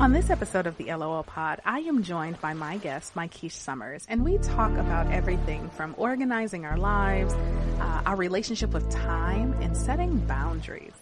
[0.00, 4.06] On this episode of the LOL Pod, I am joined by my guest, Mykish Summers,
[4.08, 9.76] and we talk about everything from organizing our lives, uh, our relationship with time, and
[9.76, 10.94] setting boundaries.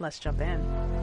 [0.00, 0.99] Let's jump in.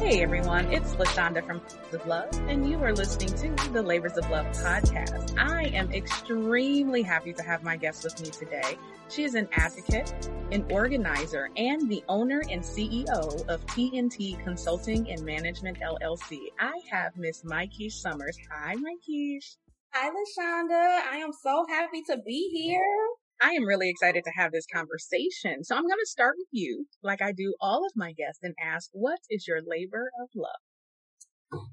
[0.00, 3.82] Hey everyone, it's La Shanda from Labors of Love, and you are listening to the
[3.82, 5.38] Labors of Love podcast.
[5.38, 8.78] I am extremely happy to have my guest with me today.
[9.10, 10.10] She is an advocate,
[10.52, 16.46] an organizer, and the owner and CEO of TNT Consulting and Management LLC.
[16.58, 18.38] I have Miss Mikey Summers.
[18.50, 19.56] Hi, Mykish.
[19.92, 21.12] Hi, La Shanda.
[21.12, 23.06] I am so happy to be here.
[23.40, 25.64] I am really excited to have this conversation.
[25.64, 28.54] So I'm going to start with you, like I do all of my guests, and
[28.62, 30.60] ask, what is your labor of love?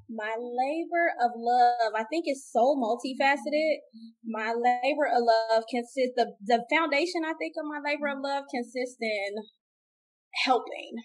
[0.10, 3.84] My labor of love, I think is so multifaceted.
[4.26, 8.46] My labor of love consists the the foundation I think of my labor of love
[8.50, 9.36] consists in
[10.46, 10.96] helping.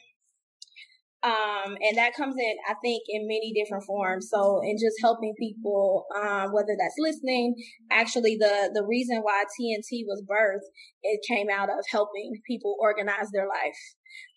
[1.23, 4.29] Um, and that comes in, I think, in many different forms.
[4.29, 7.55] So, in just helping people, um, whether that's listening,
[7.93, 10.67] actually, the, the reason why TNT was birthed,
[11.03, 13.79] it came out of helping people organize their life.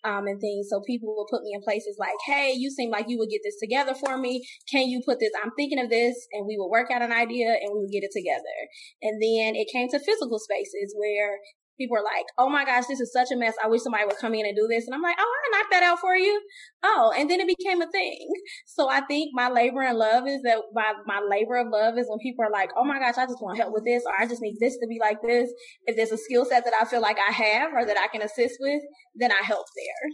[0.06, 0.68] Um, and things.
[0.70, 3.42] So people will put me in places like, Hey, you seem like you would get
[3.44, 4.48] this together for me.
[4.72, 5.32] Can you put this?
[5.44, 8.08] I'm thinking of this and we will work out an idea and we will get
[8.08, 8.56] it together.
[9.02, 11.40] And then it came to physical spaces where
[11.78, 13.56] people are like, "Oh my gosh, this is such a mess.
[13.64, 15.72] I wish somebody would come in and do this." And I'm like, "Oh, I knocked
[15.72, 16.42] that out for you."
[16.84, 18.28] Oh, and then it became a thing.
[18.68, 22.08] So I think my labor and love is that my my labor of love is
[22.10, 24.28] when people are like, "Oh my gosh, I just want help with this, or I
[24.28, 25.50] just need this to be like this."
[25.86, 28.22] If there's a skill set that I feel like I have or that I can
[28.22, 28.82] assist with,
[29.16, 30.10] then I help there.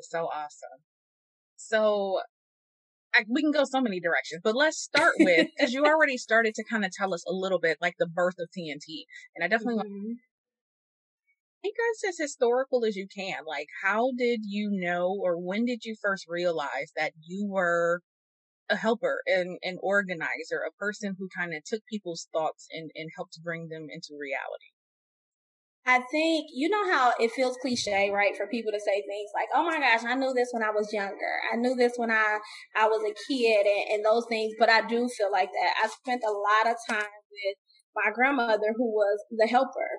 [0.00, 0.80] So awesome.
[1.56, 2.20] So
[3.14, 6.54] I, we can go so many directions, but let's start with because you already started
[6.54, 9.48] to kind of tell us a little bit like the birth of TNT, and I
[9.48, 10.06] definitely mm-hmm.
[10.06, 10.18] want
[11.62, 13.44] make us as historical as you can.
[13.46, 18.02] Like, how did you know, or when did you first realize that you were
[18.68, 23.10] a helper and an organizer, a person who kind of took people's thoughts and and
[23.16, 24.71] helped bring them into reality?
[25.84, 28.36] I think, you know how it feels cliche, right?
[28.36, 30.92] For people to say things like, oh my gosh, I knew this when I was
[30.92, 31.34] younger.
[31.52, 32.38] I knew this when I,
[32.76, 34.54] I was a kid and, and those things.
[34.58, 35.74] But I do feel like that.
[35.82, 37.56] I spent a lot of time with
[37.96, 39.90] my grandmother who was the helper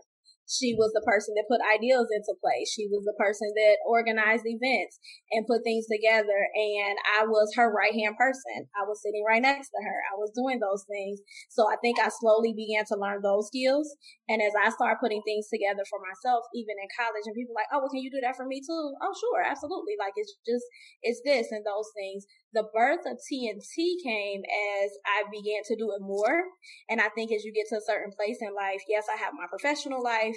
[0.47, 2.67] she was the person that put ideals into place.
[2.67, 4.99] She was the person that organized events
[5.31, 6.35] and put things together.
[6.53, 8.67] And I was her right hand person.
[8.75, 9.97] I was sitting right next to her.
[10.11, 11.23] I was doing those things.
[11.47, 13.87] So I think I slowly began to learn those skills.
[14.27, 17.71] And as I started putting things together for myself, even in college, and people like,
[17.71, 18.83] oh, well, can you do that for me too?
[18.99, 19.95] Oh, sure, absolutely.
[19.95, 20.67] Like it's just,
[21.01, 25.91] it's this and those things the birth of TNT came as I began to do
[25.91, 26.43] it more.
[26.89, 29.33] And I think as you get to a certain place in life, yes, I have
[29.33, 30.35] my professional life,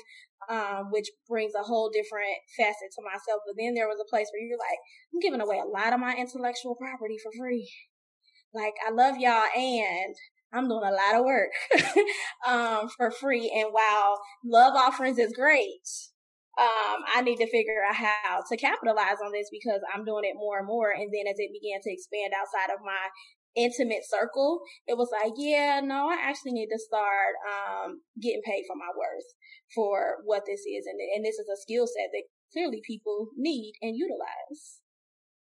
[0.49, 3.43] um, which brings a whole different facet to myself.
[3.47, 4.79] But then there was a place where you're like,
[5.13, 7.71] I'm giving away a lot of my intellectual property for free.
[8.55, 10.15] Like, I love y'all and
[10.53, 11.51] I'm doing a lot of work,
[12.47, 13.53] um, for free.
[13.55, 15.83] And while love offerings is great,
[16.57, 20.41] um, I need to figure out how to capitalize on this because I'm doing it
[20.41, 20.91] more and more.
[20.91, 23.13] And then as it began to expand outside of my
[23.57, 28.65] intimate circle, it was like, yeah, no, I actually need to start, um, getting paid
[28.65, 29.29] for my worth
[29.75, 30.89] for what this is.
[30.89, 34.81] And, and this is a skill set that clearly people need and utilize.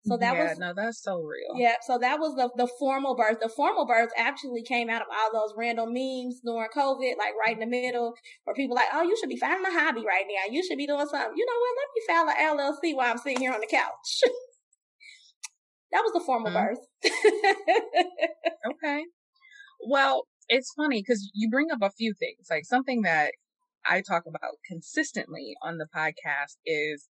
[0.06, 1.60] So that yeah, was no, that's so real.
[1.60, 3.40] Yeah, so that was the the formal birth.
[3.42, 7.54] The formal birth actually came out of all those random memes during COVID, like right
[7.54, 8.14] in the middle,
[8.46, 10.54] where people like, oh, you should be finding a hobby right now.
[10.54, 11.34] You should be doing something.
[11.36, 11.76] You know what?
[11.78, 14.22] Let me file an LLC while I'm sitting here on the couch.
[15.92, 16.68] that was the formal mm-hmm.
[16.68, 16.88] birth.
[18.72, 19.04] okay.
[19.86, 23.34] Well, it's funny because you bring up a few things, like something that
[23.86, 27.10] I talk about consistently on the podcast is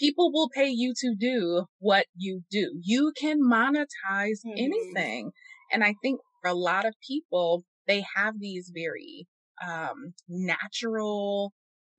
[0.00, 2.80] people will pay you to do what you do.
[2.82, 4.56] You can monetize mm-hmm.
[4.56, 5.30] anything.
[5.70, 9.26] And I think for a lot of people, they have these very
[9.64, 11.52] um, natural,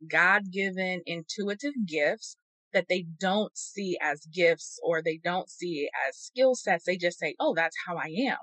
[0.10, 2.36] God given, intuitive gifts
[2.74, 6.86] that they don't see as gifts or they don't see as skill sets.
[6.86, 8.38] They just say, oh, that's how I am.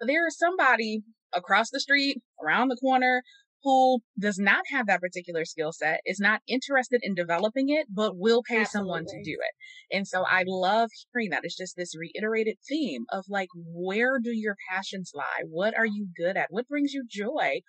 [0.00, 1.02] But there is somebody
[1.32, 3.22] across the street, around the corner,
[3.64, 8.16] who does not have that particular skill set, is not interested in developing it, but
[8.16, 8.68] will pay Absolutely.
[8.68, 9.96] someone to do it.
[9.96, 11.40] And so I love hearing that.
[11.42, 15.42] It's just this reiterated theme of like, where do your passions lie?
[15.48, 16.48] What are you good at?
[16.50, 17.62] What brings you joy?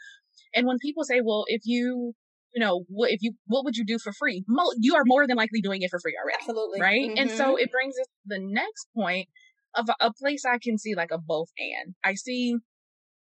[0.53, 2.13] And when people say, well, if you,
[2.53, 4.43] you know, what if you, what would you do for free?
[4.47, 6.37] Mo- you are more than likely doing it for free already.
[6.41, 6.81] Absolutely.
[6.81, 7.09] Right.
[7.09, 7.17] Mm-hmm.
[7.17, 7.59] And so mm-hmm.
[7.59, 9.29] it brings us to the next point
[9.75, 11.95] of a, a place I can see like a both and.
[12.03, 12.57] I see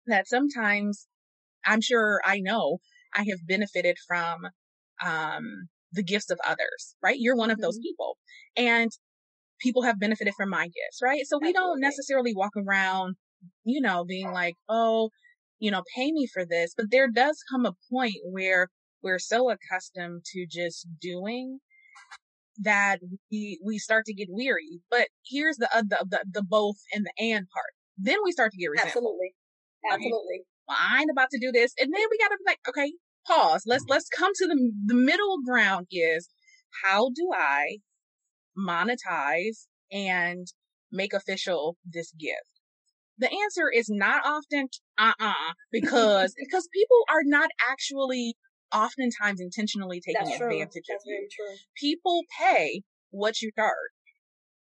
[0.05, 1.07] that sometimes
[1.67, 2.77] I'm sure I know
[3.15, 4.47] I have benefited from
[5.03, 7.17] um, the gifts of others, right?
[7.19, 7.83] You're one of those mm-hmm.
[7.83, 8.17] people.
[8.55, 8.91] And
[9.59, 11.25] people have benefited from my gifts, right?
[11.25, 11.53] So we Absolutely.
[11.53, 13.15] don't necessarily walk around,
[13.63, 15.09] you know, being like, oh,
[15.59, 16.73] you know, pay me for this.
[16.75, 18.69] But there does come a point where
[19.01, 21.59] we're so accustomed to just doing
[22.59, 22.99] that
[23.31, 24.81] we we start to get weary.
[24.89, 27.73] But here's the uh, the, the, the both and the and part.
[27.97, 29.01] Then we start to get resentful.
[29.01, 29.33] Absolutely,
[29.91, 30.41] absolutely.
[30.67, 32.93] Well, I ain't about to do this, and then we gotta be like, okay,
[33.25, 33.63] pause.
[33.65, 35.87] Let's let's come to the the middle ground.
[35.91, 36.27] Is
[36.83, 37.77] how do I
[38.57, 40.47] monetize and
[40.91, 42.51] make official this gift?
[43.19, 44.67] The answer is not often
[44.97, 48.35] uh-uh because because people are not actually
[48.73, 50.95] oftentimes intentionally taking That's advantage true.
[50.95, 51.27] of you.
[51.79, 52.81] People pay
[53.11, 53.91] what you charge.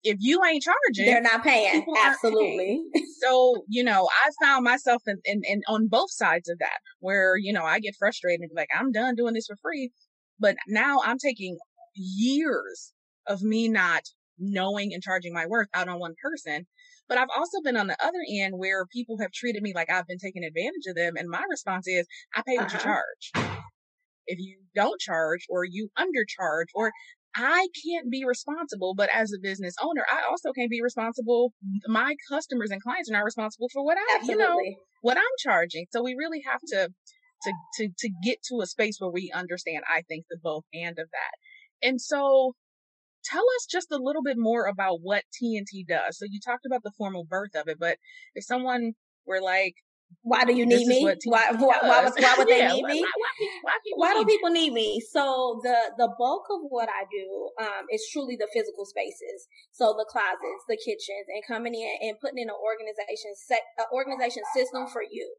[0.05, 1.85] If you ain't charging, they're not paying.
[2.05, 2.83] Absolutely.
[2.93, 3.07] Paying.
[3.25, 7.39] So, you know, I found myself in, in, in, on both sides of that where,
[7.39, 9.93] you know, I get frustrated like, I'm done doing this for free.
[10.39, 11.57] But now I'm taking
[11.95, 12.93] years
[13.27, 14.03] of me not
[14.39, 16.67] knowing and charging my worth out on one person.
[17.09, 20.07] But I've also been on the other end where people have treated me like I've
[20.07, 21.15] been taking advantage of them.
[21.17, 22.77] And my response is, I pay what uh-huh.
[22.77, 23.55] you charge
[24.27, 26.93] if you don't charge or you undercharge or
[27.37, 31.53] I can't be responsible, but as a business owner, I also can't be responsible.
[31.87, 34.45] My customers and clients are not responsible for what I, Absolutely.
[34.45, 34.59] you know,
[35.03, 35.87] what I'm charging.
[35.91, 36.89] So we really have to,
[37.43, 40.99] to, to, to get to a space where we understand, I think, the both and
[40.99, 41.89] of that.
[41.89, 42.53] And so
[43.25, 46.19] tell us just a little bit more about what TNT does.
[46.19, 47.99] So you talked about the formal birth of it, but
[48.35, 48.93] if someone
[49.27, 49.75] were like,
[50.23, 51.05] why do you need me?
[51.25, 53.05] Why, why, why, why, would they yeah, need me?
[53.63, 55.01] Why, why do people need me?
[55.01, 59.49] So the, the bulk of what I do, um, is truly the physical spaces.
[59.73, 63.87] So the closets, the kitchens and coming in and putting in an organization set, an
[63.93, 65.35] organization system for you.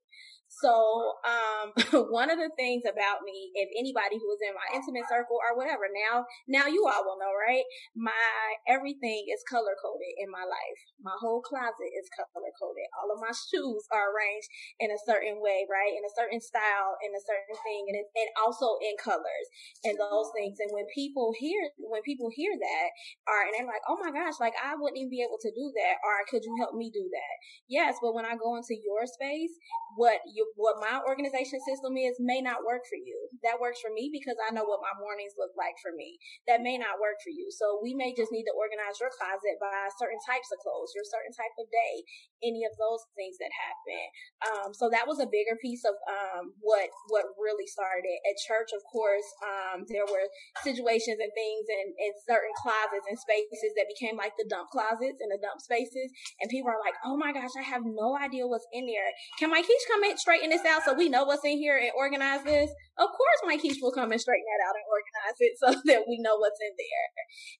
[0.47, 1.73] So, um,
[2.13, 5.57] one of the things about me, if anybody who is in my intimate circle or
[5.57, 7.65] whatever, now, now you all will know, right?
[7.97, 10.79] My everything is color coded in my life.
[11.01, 12.87] My whole closet is color coded.
[12.95, 14.49] All of my shoes are arranged
[14.79, 15.91] in a certain way, right?
[15.91, 19.47] In a certain style, in a certain thing, and it, and also in colors
[19.83, 20.61] and those things.
[20.61, 22.87] And when people hear, when people hear that,
[23.27, 25.73] are and they're like, oh my gosh, like I wouldn't even be able to do
[25.73, 27.35] that, or could you help me do that?
[27.67, 29.51] Yes, but when I go into your space,
[29.95, 33.15] what you what my organization system is may not work for you.
[33.47, 36.19] That works for me because I know what my mornings look like for me.
[36.45, 37.47] That may not work for you.
[37.49, 41.07] So we may just need to organize your closet by certain types of clothes, your
[41.07, 42.03] certain type of day,
[42.43, 44.03] any of those things that happen.
[44.43, 48.75] Um, so that was a bigger piece of um, what what really started at church.
[48.75, 50.27] Of course, um, there were
[50.61, 55.23] situations and things in, in certain closets and spaces that became like the dump closets
[55.23, 56.11] and the dump spaces,
[56.43, 59.09] and people are like, "Oh my gosh, I have no idea what's in there.
[59.39, 62.41] Can Mykish come in straighten this out so we know what's in here and organize
[62.41, 62.73] this?
[62.97, 66.17] Of course, Mykish will come and straighten that out and organize it so that we
[66.17, 67.07] know what's in there.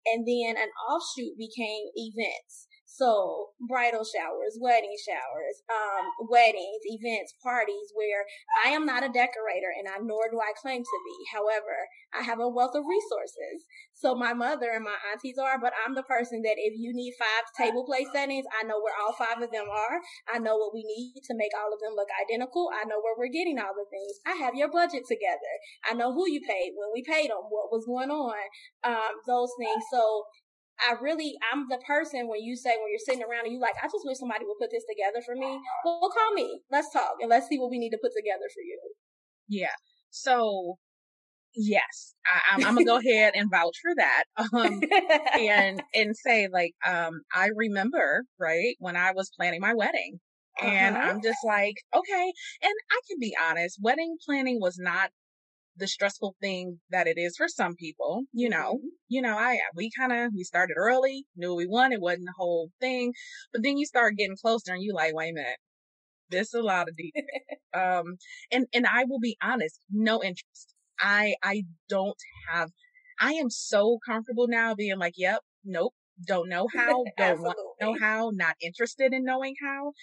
[0.09, 2.65] And then an offshoot became events.
[2.95, 8.23] So bridal showers, wedding showers, um, weddings, events, parties where
[8.63, 11.17] I am not a decorator and I nor do I claim to be.
[11.35, 13.67] However, I have a wealth of resources.
[13.91, 17.19] So my mother and my aunties are, but I'm the person that if you need
[17.19, 19.99] five table place settings, I know where all five of them are.
[20.31, 22.71] I know what we need to make all of them look identical.
[22.71, 24.23] I know where we're getting all the things.
[24.23, 25.53] I have your budget together.
[25.83, 28.39] I know who you paid, when we paid them, what was going on,
[28.87, 29.83] um, those things.
[29.91, 30.23] So
[30.79, 33.75] I really, I'm the person when you say, when you're sitting around and you like,
[33.81, 35.59] I just wish somebody would put this together for me.
[35.83, 36.61] Well, call me.
[36.71, 38.79] Let's talk and let's see what we need to put together for you.
[39.47, 39.75] Yeah.
[40.09, 40.75] So,
[41.55, 44.23] yes, I, am gonna go ahead and vouch for that.
[44.37, 44.81] Um,
[45.39, 50.19] and, and say like, um, I remember, right, when I was planning my wedding
[50.61, 51.09] and uh-huh.
[51.09, 52.33] I'm just like, okay.
[52.63, 55.09] And I can be honest, wedding planning was not
[55.77, 58.23] the stressful thing that it is for some people.
[58.33, 58.87] You know, mm-hmm.
[59.09, 62.69] you know, I we kind of we started early, knew we wanted, wasn't the whole
[62.79, 63.13] thing,
[63.51, 65.57] but then you start getting closer, and you like, wait a minute,
[66.29, 67.23] this is a lot of detail.
[67.73, 68.17] um,
[68.51, 70.73] and and I will be honest, no interest.
[70.99, 72.17] I I don't
[72.51, 72.69] have.
[73.19, 75.93] I am so comfortable now being like, yep, nope,
[76.25, 79.93] don't know how, don't want to know how, not interested in knowing how.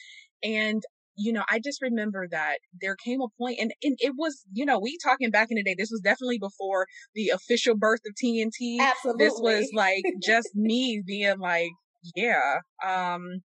[0.43, 0.83] And
[1.17, 4.65] you know, I just remember that there came a point and, and it was, you
[4.65, 8.15] know, we talking back in the day, this was definitely before the official birth of
[8.15, 8.79] TNT.
[8.81, 9.25] Absolutely.
[9.25, 11.71] This was like just me being like,
[12.17, 12.61] yeah.
[12.85, 13.43] Um,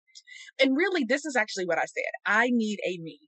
[0.61, 2.11] and really, this is actually what I said.
[2.25, 3.19] I need a me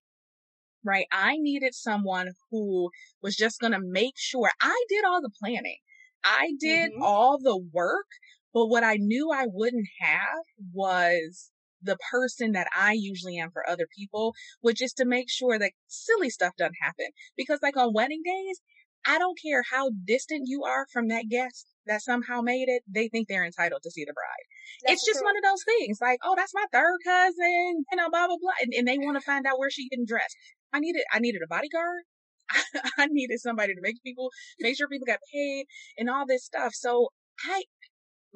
[0.85, 1.05] right?
[1.11, 2.89] I needed someone who
[3.21, 5.77] was just going to make sure I did all the planning.
[6.23, 7.03] I did mm-hmm.
[7.03, 8.07] all the work,
[8.53, 11.51] but what I knew I wouldn't have was
[11.83, 15.73] the person that I usually am for other people, which is to make sure that
[15.87, 17.07] silly stuff doesn't happen.
[17.37, 18.61] Because like on wedding days,
[19.05, 23.09] I don't care how distant you are from that guest that somehow made it, they
[23.09, 24.45] think they're entitled to see the bride.
[24.83, 25.27] That's it's just true.
[25.27, 28.51] one of those things like, oh, that's my third cousin, you know, blah, blah, blah.
[28.61, 30.35] And, and they want to find out where she getting dressed.
[30.71, 32.03] I needed, I needed a bodyguard.
[32.97, 35.65] I needed somebody to make people, make sure people got paid
[35.97, 36.73] and all this stuff.
[36.73, 37.09] So
[37.45, 37.63] I,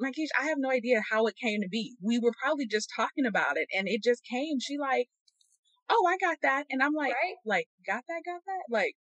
[0.00, 1.96] Mykish, I have no idea how it came to be.
[2.02, 4.60] We were probably just talking about it and it just came.
[4.60, 5.08] She like,
[5.90, 6.64] oh, I got that.
[6.70, 7.34] And I'm like, right?
[7.44, 8.64] like, got that, got that?
[8.70, 8.94] Like,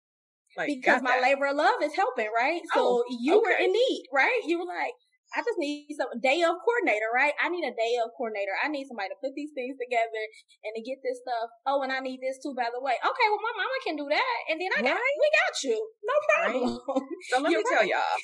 [0.57, 1.21] like because my that.
[1.21, 2.61] labor of love is helping, right?
[2.73, 3.43] So oh, you okay.
[3.43, 4.41] were in need, right?
[4.45, 4.95] You were like,
[5.35, 7.35] I just need some day of coordinator, right?
[7.41, 8.55] I need a day of coordinator.
[8.55, 10.23] I need somebody to put these things together
[10.63, 11.51] and to get this stuff.
[11.67, 12.95] Oh, and I need this too, by the way.
[12.95, 15.17] Okay, well, my mama can do that, and then I got right?
[15.19, 16.69] we got you, no problem.
[16.87, 17.03] Right.
[17.27, 17.75] So let You're me right.
[17.75, 18.15] tell y'all.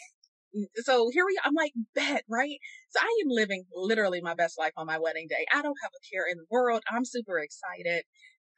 [0.84, 2.58] So here we, I'm like, bet, right?
[2.90, 5.46] So I am living literally my best life on my wedding day.
[5.54, 6.84] I don't have a care in the world.
[6.92, 8.04] I'm super excited.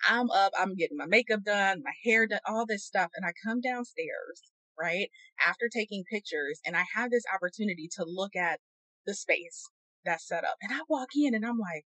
[0.10, 3.10] I'm up, I'm getting my makeup done, my hair done, all this stuff.
[3.16, 4.42] And I come downstairs
[4.80, 5.10] right?
[5.46, 8.60] After taking pictures and I have this opportunity to look at
[9.06, 9.70] the space
[10.06, 11.86] that's set up and I walk in and I'm like,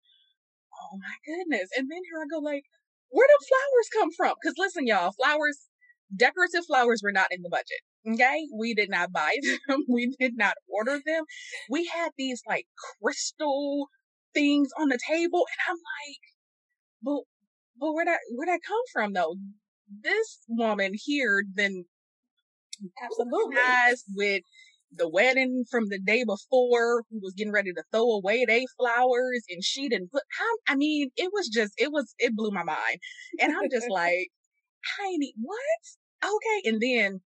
[0.74, 1.70] oh my goodness.
[1.76, 2.64] And then here I go like,
[3.10, 4.34] where do flowers come from?
[4.44, 5.68] Cause listen, y'all, flowers,
[6.14, 7.82] decorative flowers were not in the budget.
[8.06, 8.46] Okay.
[8.54, 9.36] We did not buy
[9.68, 9.84] them.
[9.88, 11.24] We did not order them.
[11.70, 12.66] We had these like
[13.00, 13.88] crystal
[14.34, 16.20] things on the table and I'm like,
[17.02, 17.22] but,
[17.78, 19.36] but where that, where that come from though?
[20.02, 21.84] This woman here then
[23.02, 23.54] Absolutely.
[24.14, 24.42] With
[24.96, 29.44] the wedding from the day before who was getting ready to throw away their flowers
[29.48, 30.22] and she didn't put
[30.68, 32.98] I mean, it was just it was it blew my mind.
[33.40, 34.28] And I'm just like,
[34.98, 35.58] Heidi, what?
[36.24, 36.68] Okay.
[36.68, 37.20] And then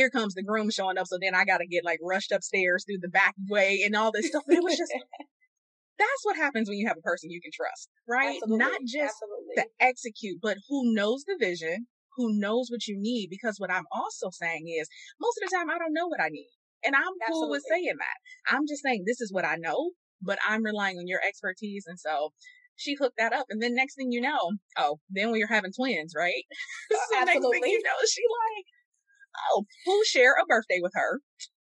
[0.00, 1.06] here comes the groom showing up.
[1.06, 4.28] So then I gotta get like rushed upstairs through the back way and all this
[4.28, 4.44] stuff.
[4.48, 4.92] It was just
[5.98, 8.40] that's what happens when you have a person you can trust, right?
[8.42, 8.58] Absolutely.
[8.58, 9.54] Not just Absolutely.
[9.56, 13.28] to execute, but who knows the vision, who knows what you need.
[13.28, 14.88] Because what I'm also saying is
[15.20, 16.48] most of the time I don't know what I need.
[16.82, 17.32] And I'm Absolutely.
[17.32, 18.54] cool with saying that.
[18.54, 19.90] I'm just saying this is what I know,
[20.22, 21.84] but I'm relying on your expertise.
[21.86, 22.32] And so
[22.76, 23.46] she hooked that up.
[23.50, 26.44] And then next thing you know, oh, then we are having twins, right?
[26.90, 27.50] Uh, so Absolutely.
[27.50, 28.66] next thing you know, she like,
[29.52, 31.20] oh, we'll share a birthday with her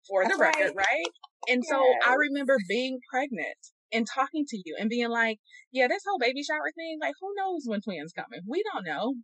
[0.07, 0.85] for That's the record, right?
[0.87, 1.05] right?
[1.49, 1.69] And yes.
[1.69, 3.57] so I remember being pregnant
[3.93, 5.39] and talking to you and being like,
[5.71, 8.41] yeah, this whole baby shower thing, like who knows when twins coming?
[8.47, 9.15] We don't know.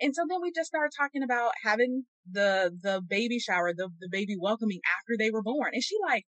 [0.00, 4.08] And so then we just started talking about having the the baby shower, the the
[4.10, 5.70] baby welcoming after they were born.
[5.72, 6.24] And she like,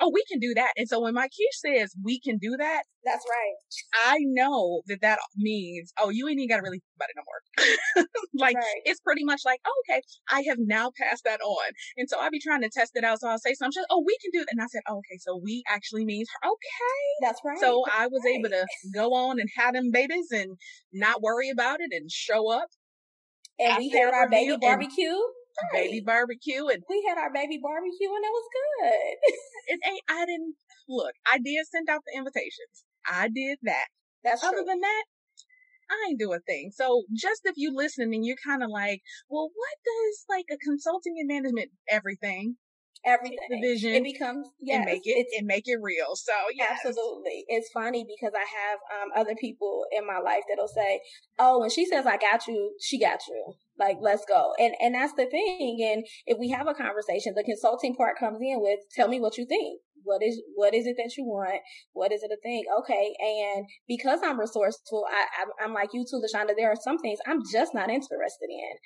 [0.00, 0.72] oh, we can do that.
[0.76, 4.10] And so when Mykish says we can do that, that's right.
[4.12, 7.16] I know that that means, oh, you ain't even got to really think about it
[7.16, 8.06] no more.
[8.46, 8.82] like right.
[8.84, 11.72] it's pretty much like, oh, okay, I have now passed that on.
[11.96, 13.20] And so I'll be trying to test it out.
[13.20, 14.52] So I'll say something, oh, we can do that.
[14.52, 16.48] And I said, oh, okay, so we actually means her.
[16.48, 17.26] Okay.
[17.26, 17.58] That's right.
[17.58, 18.38] So that's I was right.
[18.38, 20.56] able to go on and have them babies and
[20.92, 22.68] not worry about it and show up.
[23.58, 25.16] And we had our baby barbecue
[25.72, 29.16] baby barbecue and we had our baby barbecue and it was good.
[29.68, 30.54] it ain't I didn't
[30.88, 32.84] look, I did send out the invitations.
[33.08, 33.86] I did that.
[34.24, 34.66] That's other true.
[34.66, 35.04] than that,
[35.90, 36.70] I ain't do a thing.
[36.74, 40.58] So just if you listen and you're kind of like, well, what does like a
[40.58, 42.56] consulting and management everything?
[43.04, 43.38] everything.
[43.48, 43.94] The vision.
[43.94, 46.14] It becomes yes, and make it and make it real.
[46.14, 46.80] So yes.
[46.84, 51.00] absolutely, it's funny because I have um, other people in my life that'll say,
[51.38, 54.52] "Oh, when she says I got you, she got you." Like, let's go.
[54.58, 55.78] And and that's the thing.
[55.90, 59.38] And if we have a conversation, the consulting part comes in with, "Tell me what
[59.38, 61.60] you think." What is what is it that you want?
[61.92, 62.64] What is it a thing?
[62.80, 66.54] Okay, and because I'm resourceful, I, I am like you too, La Shanda.
[66.56, 68.76] There are some things I'm just not interested in.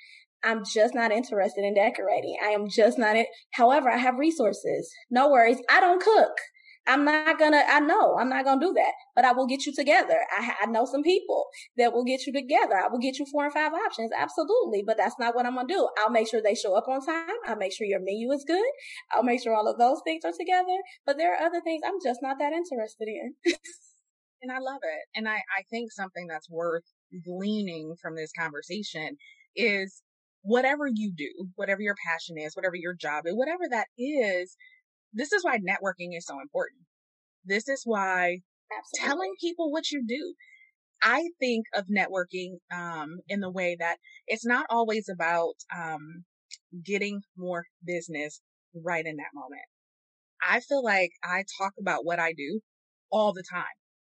[0.43, 2.37] I'm just not interested in decorating.
[2.43, 3.27] I am just not it.
[3.51, 4.93] However, I have resources.
[5.09, 5.57] No worries.
[5.69, 6.37] I don't cook.
[6.87, 9.73] I'm not gonna, I know I'm not gonna do that, but I will get you
[9.73, 10.19] together.
[10.37, 11.45] I, I know some people
[11.77, 12.75] that will get you together.
[12.75, 14.11] I will get you four and five options.
[14.15, 14.83] Absolutely.
[14.85, 15.89] But that's not what I'm gonna do.
[15.99, 17.35] I'll make sure they show up on time.
[17.47, 18.65] I'll make sure your menu is good.
[19.11, 20.77] I'll make sure all of those things are together.
[21.05, 23.33] But there are other things I'm just not that interested in.
[24.41, 25.05] and I love it.
[25.15, 26.83] And I, I think something that's worth
[27.25, 29.17] gleaning from this conversation
[29.55, 30.03] is
[30.43, 34.55] whatever you do, whatever your passion is, whatever your job is, whatever that is,
[35.15, 36.81] this is why networking is so important.
[37.45, 38.39] This is why
[38.77, 39.07] Absolutely.
[39.07, 40.35] telling people what you do.
[41.03, 46.23] I think of networking um, in the way that it's not always about um,
[46.83, 48.41] getting more business
[48.73, 49.61] right in that moment.
[50.47, 52.61] I feel like I talk about what I do
[53.11, 53.63] all the time.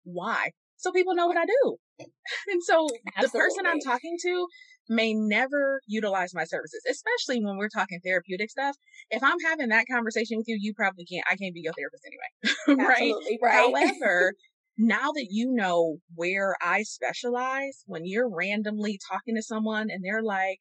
[0.04, 0.50] Why?
[0.76, 1.76] So people know what I do.
[2.00, 3.22] and so Absolutely.
[3.22, 4.46] the person I'm talking to
[4.92, 8.76] may never utilize my services, especially when we're talking therapeutic stuff.
[9.10, 12.04] If I'm having that conversation with you, you probably can't, I can't be your therapist
[12.06, 12.84] anyway.
[12.88, 13.14] right?
[13.42, 13.54] right.
[13.54, 14.34] However,
[14.78, 20.22] now that you know where I specialize, when you're randomly talking to someone and they're
[20.22, 20.58] like,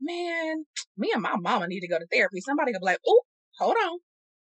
[0.00, 0.64] man,
[0.96, 3.22] me and my mama need to go to therapy, somebody will be like, oh,
[3.58, 3.98] hold on.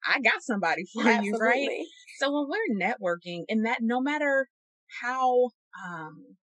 [0.08, 1.28] I got somebody for Absolutely.
[1.28, 1.86] you, right?
[2.20, 4.48] So when we're networking and that no matter
[5.02, 5.50] how
[5.86, 6.38] um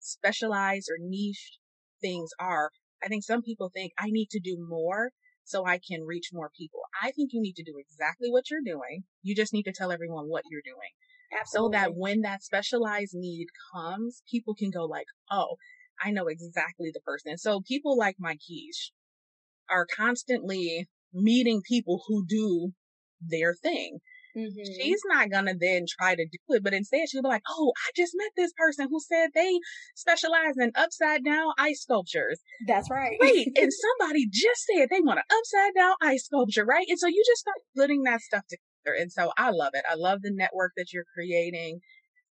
[0.00, 1.59] specialized or niche
[2.00, 2.70] things are,
[3.02, 5.10] I think some people think I need to do more
[5.44, 6.80] so I can reach more people.
[7.02, 9.04] I think you need to do exactly what you're doing.
[9.22, 10.90] You just need to tell everyone what you're doing.
[11.38, 11.76] Absolutely.
[11.76, 15.56] So that when that specialized need comes, people can go like, oh,
[16.02, 17.36] I know exactly the person.
[17.38, 18.90] So people like Mykish
[19.70, 22.72] are constantly meeting people who do
[23.20, 23.98] their thing.
[24.36, 24.72] Mm-hmm.
[24.80, 27.90] She's not gonna then try to do it, but instead she'll be like, "Oh, I
[27.96, 29.58] just met this person who said they
[29.96, 33.16] specialize in upside down ice sculptures." That's right.
[33.20, 36.86] Wait, and somebody just said they want an upside down ice sculpture, right?
[36.88, 39.84] And so you just start putting that stuff together, and so I love it.
[39.90, 41.80] I love the network that you're creating.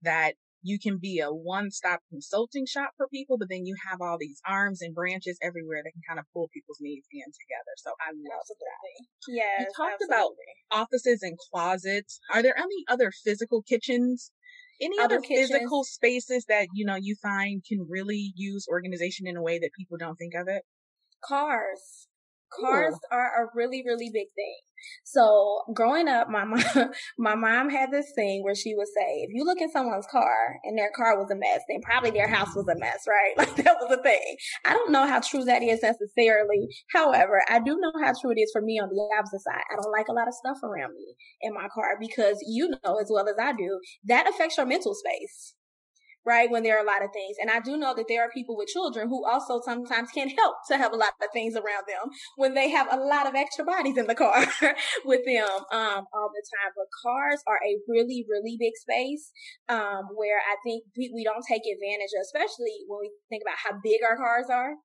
[0.03, 4.17] That you can be a one-stop consulting shop for people, but then you have all
[4.19, 7.75] these arms and branches everywhere that can kind of pull people's needs in together.
[7.77, 8.95] So I love absolutely.
[8.99, 9.35] that.
[9.35, 9.61] Yeah.
[9.61, 10.51] You talked absolutely.
[10.71, 12.21] about offices and closets.
[12.33, 14.33] Are there any other physical kitchens?
[14.81, 19.37] Any other, other physical spaces that, you know, you find can really use organization in
[19.37, 20.63] a way that people don't think of it?
[21.25, 22.07] Cars.
[22.51, 24.57] Cars are a really, really big thing.
[25.05, 29.31] So growing up, my mom, my mom had this thing where she would say, if
[29.33, 32.55] you look at someone's car and their car was a mess, then probably their house
[32.55, 33.35] was a mess, right?
[33.49, 34.37] Like that was a thing.
[34.65, 36.69] I don't know how true that is necessarily.
[36.93, 39.63] However, I do know how true it is for me on the opposite side.
[39.71, 42.97] I don't like a lot of stuff around me in my car because you know
[42.97, 45.55] as well as I do, that affects your mental space
[46.29, 46.51] right?
[46.51, 47.37] When there are a lot of things.
[47.41, 50.57] And I do know that there are people with children who also sometimes can't help
[50.69, 53.65] to have a lot of things around them when they have a lot of extra
[53.65, 54.45] bodies in the car
[55.07, 56.71] with them um, all the time.
[56.77, 59.33] But cars are a really, really big space
[59.71, 63.81] um, where I think we don't take advantage of, especially when we think about how
[63.83, 64.77] big our cars are.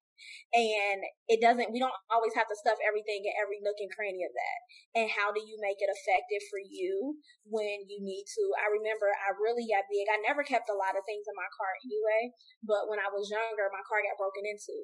[0.53, 4.21] And it doesn't, we don't always have to stuff everything in every nook and cranny
[4.23, 4.59] of that.
[4.93, 8.43] And how do you make it effective for you when you need to?
[8.61, 10.05] I remember I really got big.
[10.07, 13.33] I never kept a lot of things in my car anyway, but when I was
[13.33, 14.77] younger, my car got broken into.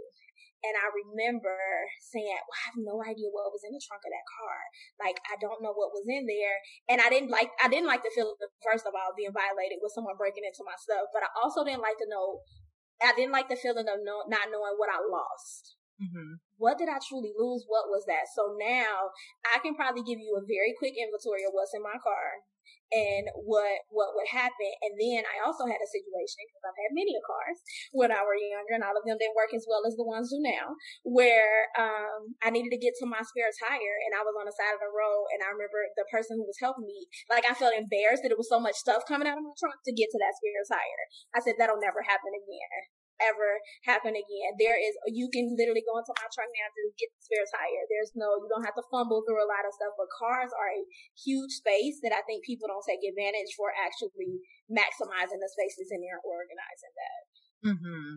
[0.60, 1.56] And I remember
[2.04, 4.60] saying, well, I have no idea what was in the trunk of that car.
[5.00, 6.60] Like, I don't know what was in there.
[6.92, 9.96] And I didn't like, I didn't like to feel, first of all, being violated with
[9.96, 12.44] someone breaking into my stuff, but I also didn't like to know
[13.02, 15.80] I didn't like the feeling of know, not knowing what I lost.
[16.00, 16.40] Mm-hmm.
[16.56, 17.68] What did I truly lose?
[17.68, 18.32] What was that?
[18.32, 19.12] So now
[19.44, 22.44] I can probably give you a very quick inventory of what's in my car
[22.92, 24.72] and what what would happen.
[24.82, 27.58] And then I also had a situation because I've had many cars
[27.94, 30.34] when I were younger, and all of them didn't work as well as the ones
[30.34, 30.74] do now.
[31.06, 34.56] Where um, I needed to get to my spare tire, and I was on the
[34.56, 37.54] side of the road, and I remember the person who was helping me, like I
[37.54, 40.10] felt embarrassed that it was so much stuff coming out of my trunk to get
[40.12, 41.04] to that spare tire.
[41.34, 44.52] I said that'll never happen again ever happen again.
[44.58, 47.84] There is, you can literally go into my truck now to get the spare tire.
[47.88, 50.72] There's no, you don't have to fumble through a lot of stuff, but cars are
[50.72, 50.88] a
[51.20, 56.00] huge space that I think people don't take advantage for actually maximizing the spaces in
[56.04, 57.22] there and organizing that.
[57.60, 58.10] Mm-hmm.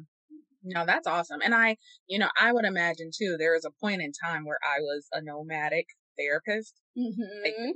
[0.64, 1.42] No, that's awesome.
[1.42, 4.62] And I, you know, I would imagine too, there was a point in time where
[4.62, 5.86] I was a nomadic
[6.18, 6.78] therapist.
[6.96, 7.42] Mm-hmm.
[7.42, 7.74] Like,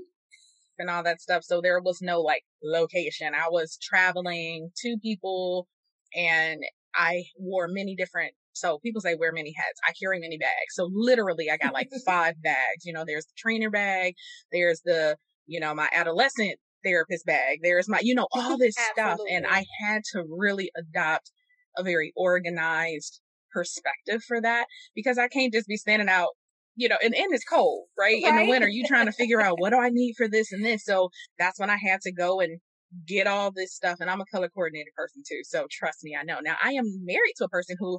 [0.79, 1.43] and all that stuff.
[1.43, 3.33] So there was no like location.
[3.35, 5.69] I was traveling to people
[6.15, 6.61] and
[6.97, 9.79] I wore many different so people say wear many hats.
[9.87, 10.73] I carry many bags.
[10.75, 12.85] So literally I got like five bags.
[12.85, 14.15] You know, there's the trainer bag,
[14.51, 19.19] there's the, you know, my adolescent therapist bag, there's my, you know, all this stuff.
[19.31, 21.31] And I had to really adopt
[21.77, 23.21] a very organized
[23.53, 26.31] perspective for that because I can't just be standing out
[26.79, 28.23] you know, and, and it's cold, right?
[28.23, 28.35] right?
[28.35, 30.63] In the winter, you trying to figure out what do I need for this and
[30.63, 30.85] this.
[30.85, 32.61] So that's when I had to go and
[33.07, 33.99] get all this stuff.
[34.01, 35.41] And I'm a color coordinated person too.
[35.45, 36.39] So trust me, I know.
[36.43, 37.99] Now I am married to a person who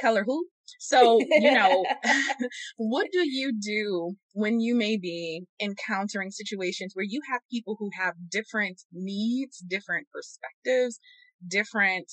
[0.00, 0.46] color who.
[0.78, 1.84] So, you know,
[2.76, 7.90] what do you do when you may be encountering situations where you have people who
[7.98, 10.98] have different needs, different perspectives,
[11.46, 12.10] different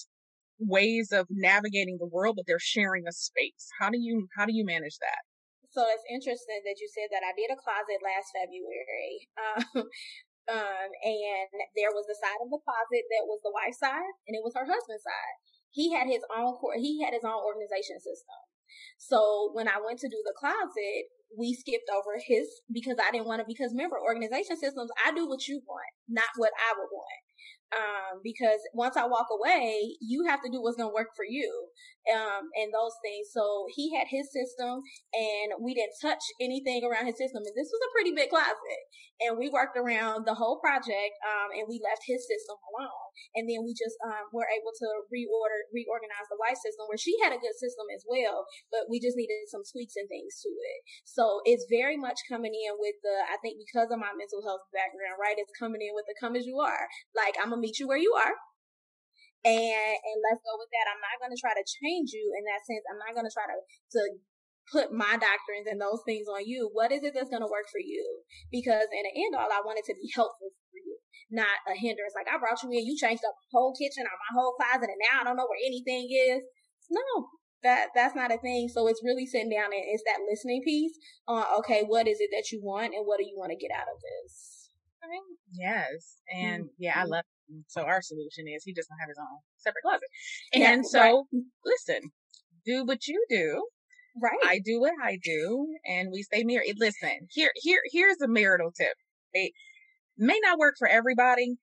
[0.60, 3.70] ways of navigating the world, but they're sharing a space?
[3.80, 5.22] How do you, how do you manage that?
[5.72, 9.28] So it's interesting that you said that I did a closet last February.
[9.40, 9.86] Um,
[10.50, 14.34] Um, and there was the side of the closet that was the wife's side, and
[14.34, 15.36] it was her husband's side.
[15.70, 18.40] He had his own court, he had his own organization system.
[18.98, 23.30] So when I went to do the closet, we skipped over his because I didn't
[23.30, 23.46] want to.
[23.46, 27.22] Because remember, organization systems, I do what you want, not what I would want
[27.76, 31.26] um, because once I walk away, you have to do what's going to work for
[31.28, 31.50] you,
[32.10, 33.30] um, and those things.
[33.30, 34.82] So he had his system,
[35.14, 37.46] and we didn't touch anything around his system.
[37.46, 38.84] And this was a pretty big closet,
[39.22, 43.10] and we worked around the whole project, um, and we left his system alone.
[43.38, 47.14] And then we just um, were able to reorder, reorganize the white system, where she
[47.22, 50.50] had a good system as well, but we just needed some tweaks and things to
[50.50, 50.80] it.
[51.06, 54.66] So it's very much coming in with the, I think because of my mental health
[54.72, 55.38] background, right?
[55.38, 56.88] It's coming in with the come as you are.
[57.14, 58.36] Like I'm a meet you where you are.
[59.46, 60.92] And and let's go with that.
[60.92, 62.84] I'm not gonna try to change you in that sense.
[62.88, 63.58] I'm not gonna try to
[63.96, 64.02] to
[64.70, 66.70] put my doctrines and those things on you.
[66.74, 68.04] What is it that's gonna work for you?
[68.52, 71.00] Because in the end all I want it to be helpful for you,
[71.32, 72.14] not a hindrance.
[72.16, 74.92] Like I brought you in, you changed up the whole kitchen or my whole closet
[74.92, 76.44] and now I don't know where anything is.
[76.92, 77.32] No,
[77.64, 78.68] that that's not a thing.
[78.68, 82.30] So it's really sitting down and it's that listening piece on okay, what is it
[82.36, 84.60] that you want and what do you want to get out of this?
[85.52, 86.20] Yes.
[86.28, 86.84] And mm-hmm.
[86.84, 87.24] yeah, I love
[87.68, 90.10] so our solution is he just gonna have his own separate closet.
[90.54, 91.00] And yeah, so
[91.34, 91.44] right.
[91.66, 92.12] listen,
[92.66, 93.68] do what you do.
[94.22, 94.40] Right.
[94.46, 96.76] I do what I do and we stay married.
[96.78, 98.94] Listen, here here here's a marital tip.
[99.34, 99.54] It
[100.18, 101.56] may not work for everybody,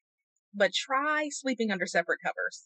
[0.54, 2.64] but try sleeping under separate covers.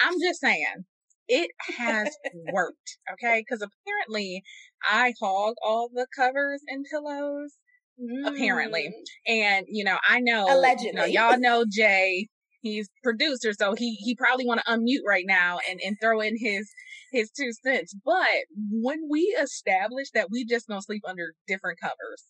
[0.00, 0.84] I'm just saying,
[1.28, 2.14] it has
[2.52, 2.98] worked.
[3.12, 3.44] Okay.
[3.48, 4.42] Cause apparently
[4.88, 7.54] I hog all the covers and pillows.
[8.00, 8.28] Mm.
[8.28, 8.94] Apparently.
[9.26, 12.28] And, you know, I know, allegedly, you know, y'all know Jay,
[12.60, 16.36] he's producer, so he he probably want to unmute right now and and throw in
[16.38, 16.70] his
[17.12, 17.94] his two cents.
[18.04, 18.26] But
[18.70, 22.24] when we establish that we just don't sleep under different covers,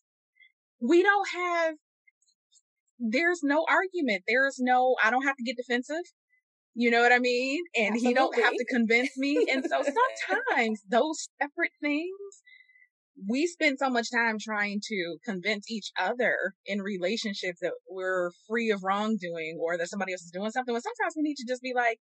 [0.80, 1.74] we don't have.
[2.98, 4.24] There's no argument.
[4.28, 4.96] There's no.
[5.02, 6.04] I don't have to get defensive.
[6.74, 7.62] You know what I mean?
[7.76, 8.08] And Absolutely.
[8.08, 9.46] he don't have to convince me.
[9.52, 12.42] And so sometimes those separate things
[13.28, 18.70] we spend so much time trying to convince each other in relationships that we're free
[18.70, 20.74] of wrongdoing or that somebody else is doing something.
[20.74, 21.98] But sometimes we need to just be like,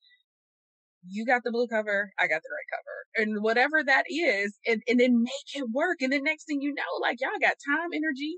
[1.06, 3.30] you got the blue cover, I got the red cover.
[3.30, 5.98] And whatever that is, and, and then make it work.
[6.00, 8.36] And then next thing you know, like y'all got time, energy,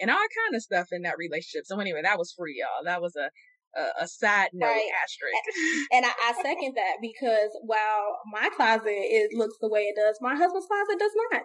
[0.00, 1.64] and all kind of stuff in that relationship.
[1.66, 2.84] So anyway, that was free, y'all.
[2.84, 3.30] That was a
[3.76, 4.90] a, a side note right.
[5.02, 5.88] asterisk.
[5.92, 10.18] And, I, I, second that because while my closet it looks the way it does,
[10.20, 11.42] my husband's closet does not.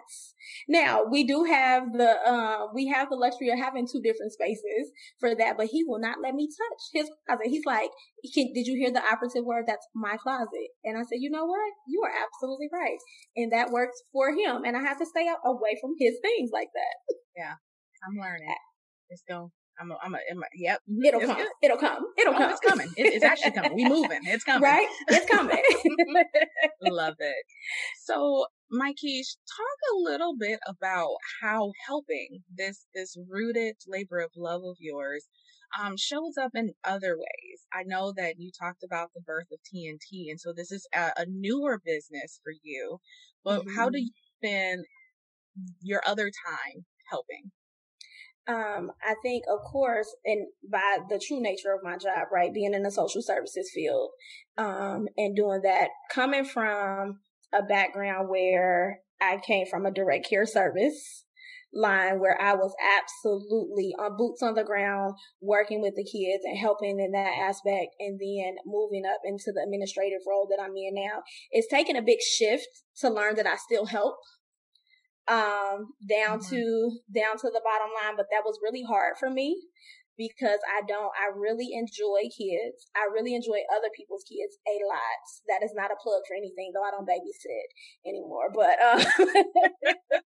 [0.68, 4.90] Now we do have the uh, we have the luxury of having two different spaces
[5.20, 7.46] for that, but he will not let me touch his closet.
[7.46, 7.90] He's like,
[8.34, 9.64] "Did you hear the operative word?
[9.66, 11.72] That's my closet." And I said, "You know what?
[11.86, 12.98] You are absolutely right,
[13.36, 14.64] and that works for him.
[14.64, 17.54] And I have to stay away from his things like that." Yeah,
[18.06, 18.54] I'm learning.
[19.10, 20.80] It's going I'm a, I'm a, I'm a yep.
[20.90, 21.36] Mm-hmm, it'll come.
[21.36, 21.46] Good.
[21.62, 22.04] It'll come.
[22.18, 22.50] It'll oh, come.
[22.50, 22.88] It's coming.
[22.96, 23.74] It, it's actually coming.
[23.74, 24.20] We moving.
[24.24, 24.62] It's coming.
[24.62, 24.88] Right?
[25.08, 25.62] It's coming.
[26.82, 27.44] Love it.
[28.04, 34.62] So, Mikey, talk a little bit about how helping this this rooted labor of love
[34.64, 35.28] of yours
[35.80, 37.66] um, shows up in other ways.
[37.72, 41.10] I know that you talked about the birth of TNT, and so this is a,
[41.16, 42.98] a newer business for you.
[43.44, 43.76] But mm-hmm.
[43.76, 44.10] how do you
[44.42, 44.84] spend
[45.80, 47.50] your other time helping?
[48.48, 52.72] Um, I think, of course, and by the true nature of my job, right, being
[52.72, 54.10] in the social services field,
[54.56, 57.20] um, and doing that, coming from
[57.52, 61.24] a background where I came from a direct care service
[61.74, 66.56] line where I was absolutely on boots on the ground, working with the kids and
[66.56, 70.94] helping in that aspect, and then moving up into the administrative role that I'm in
[70.94, 71.22] now.
[71.50, 72.68] It's taken a big shift
[73.00, 74.16] to learn that I still help
[75.28, 76.50] um, down mm-hmm.
[76.50, 78.16] to down to the bottom line.
[78.16, 79.60] But that was really hard for me
[80.16, 81.12] because I don't.
[81.14, 82.90] I really enjoy kids.
[82.96, 85.22] I really enjoy other people's kids a lot.
[85.48, 86.82] That is not a plug for anything, though.
[86.82, 87.70] I don't babysit
[88.06, 88.50] anymore.
[88.52, 90.18] But uh,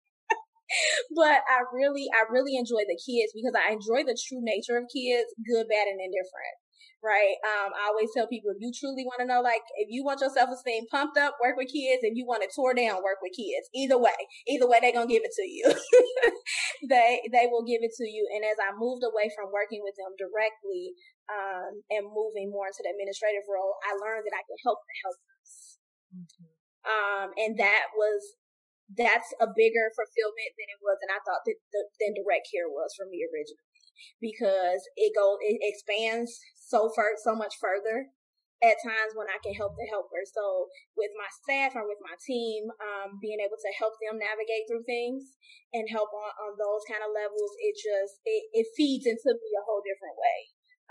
[1.18, 4.90] but I really, I really enjoy the kids because I enjoy the true nature of
[4.90, 6.58] kids, good, bad, and indifferent
[7.04, 7.37] right?
[7.44, 10.24] Um, I always tell people if you truly want to know, like, if you want
[10.24, 12.00] your self esteem pumped up, work with kids.
[12.00, 13.68] If you want it tore down, work with kids.
[13.76, 14.16] Either way,
[14.48, 15.68] either way, they're gonna give it to you.
[16.90, 18.24] they they will give it to you.
[18.32, 20.96] And as I moved away from working with them directly,
[21.28, 24.96] um, and moving more into the administrative role, I learned that I can help the
[25.04, 25.52] helpers.
[26.08, 26.52] Mm-hmm.
[26.84, 28.20] Um, and that was
[28.92, 32.68] that's a bigger fulfillment than it was, and I thought that the, than direct care
[32.68, 33.72] was for me originally
[34.20, 38.10] because it goes it expands so far so much further
[38.62, 40.24] at times when I can help the helper.
[40.24, 44.64] So with my staff or with my team, um, being able to help them navigate
[44.64, 45.36] through things
[45.76, 49.50] and help on, on those kind of levels, it just it, it feeds into me
[49.56, 50.38] a whole different way.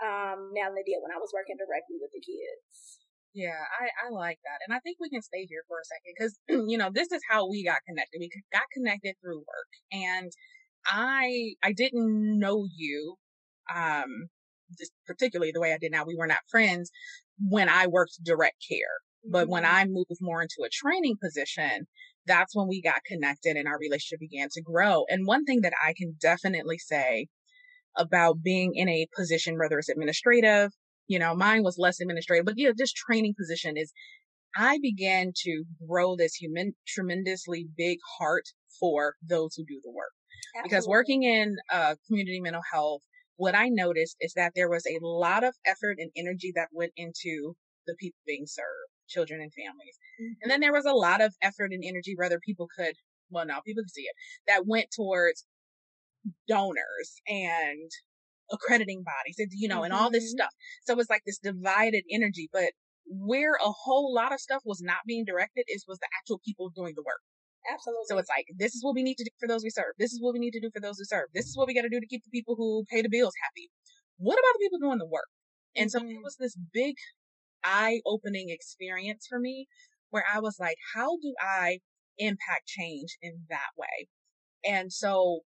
[0.02, 3.03] um, now than they did when I was working directly with the kids.
[3.34, 4.60] Yeah, I, I like that.
[4.66, 6.38] And I think we can stay here for a second because,
[6.70, 8.18] you know, this is how we got connected.
[8.20, 10.30] We got connected through work and
[10.86, 13.16] I, I didn't know you,
[13.74, 14.28] um,
[14.78, 16.04] just particularly the way I did now.
[16.06, 16.90] We were not friends
[17.38, 18.78] when I worked direct care.
[19.28, 19.74] But when mm-hmm.
[19.74, 21.86] I moved more into a training position,
[22.26, 25.04] that's when we got connected and our relationship began to grow.
[25.08, 27.28] And one thing that I can definitely say
[27.96, 30.72] about being in a position, whether it's administrative,
[31.08, 33.92] you know, mine was less administrative, but you know, this training position is
[34.56, 38.44] I began to grow this human, tremendously big heart
[38.78, 40.12] for those who do the work.
[40.54, 40.68] Absolutely.
[40.68, 43.02] Because working in uh, community mental health,
[43.36, 46.92] what I noticed is that there was a lot of effort and energy that went
[46.96, 48.66] into the people being served,
[49.08, 49.98] children and families.
[50.20, 50.32] Mm-hmm.
[50.42, 52.94] And then there was a lot of effort and energy, whether people could,
[53.30, 54.14] well, no, people could see it,
[54.46, 55.44] that went towards
[56.48, 57.90] donors and
[58.54, 59.84] accrediting bodies, and, you know, mm-hmm.
[59.84, 60.40] and all this mm-hmm.
[60.40, 60.52] stuff.
[60.86, 62.70] So it's like this divided energy, but
[63.06, 66.70] where a whole lot of stuff was not being directed is was the actual people
[66.74, 67.20] doing the work.
[67.72, 68.04] Absolutely.
[68.08, 69.92] So it's like, this is what we need to do for those we serve.
[69.98, 71.28] This is what we need to do for those who serve.
[71.34, 73.34] This is what we got to do to keep the people who pay the bills
[73.42, 73.70] happy.
[74.16, 75.28] What about the people doing the work?
[75.76, 76.22] And so it mm-hmm.
[76.22, 76.94] was this big
[77.64, 79.66] eye opening experience for me
[80.10, 81.78] where I was like, how do I
[82.18, 84.08] impact change in that way?
[84.64, 85.40] And so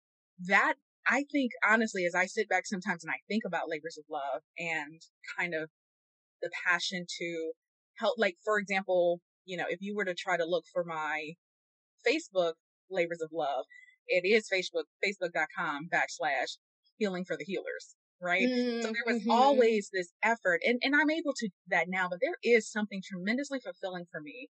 [0.46, 0.74] that
[1.06, 4.42] I think honestly, as I sit back sometimes and I think about labors of love
[4.58, 5.00] and
[5.38, 5.70] kind of
[6.42, 7.52] the passion to
[7.98, 11.32] help, like, for example, you know, if you were to try to look for my
[12.06, 12.54] Facebook
[12.90, 13.64] labors of love,
[14.06, 16.56] it is Facebook, facebook.com backslash
[16.96, 17.96] healing for the healers.
[18.22, 18.48] Right.
[18.48, 18.80] Mm-hmm.
[18.80, 19.30] So there was mm-hmm.
[19.30, 23.02] always this effort and, and I'm able to do that now, but there is something
[23.04, 24.48] tremendously fulfilling for me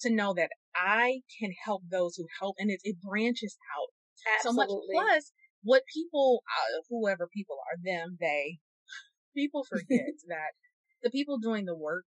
[0.00, 3.88] to know that I can help those who help and it, it branches out
[4.36, 4.76] Absolutely.
[4.76, 5.06] so much.
[5.06, 5.32] Plus,
[5.66, 8.58] what people, uh, whoever people are, them, they,
[9.36, 10.54] people forget that
[11.02, 12.04] the people doing the work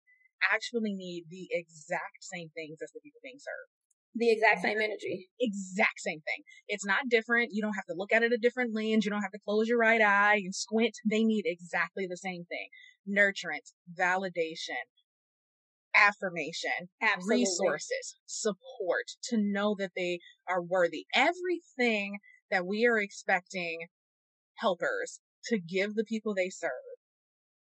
[0.53, 3.69] actually need the exact same things as the people being served.
[4.15, 5.29] The exact same energy.
[5.39, 6.43] Exact same thing.
[6.67, 7.49] It's not different.
[7.51, 9.05] You don't have to look at it a different lens.
[9.05, 10.95] You don't have to close your right eye and squint.
[11.07, 12.69] They need exactly the same thing.
[13.07, 14.81] Nurturance, validation,
[15.95, 17.41] affirmation, Absolutely.
[17.41, 21.05] resources, support to know that they are worthy.
[21.13, 22.17] Everything
[22.51, 23.87] that we are expecting
[24.55, 26.71] helpers to give the people they serve,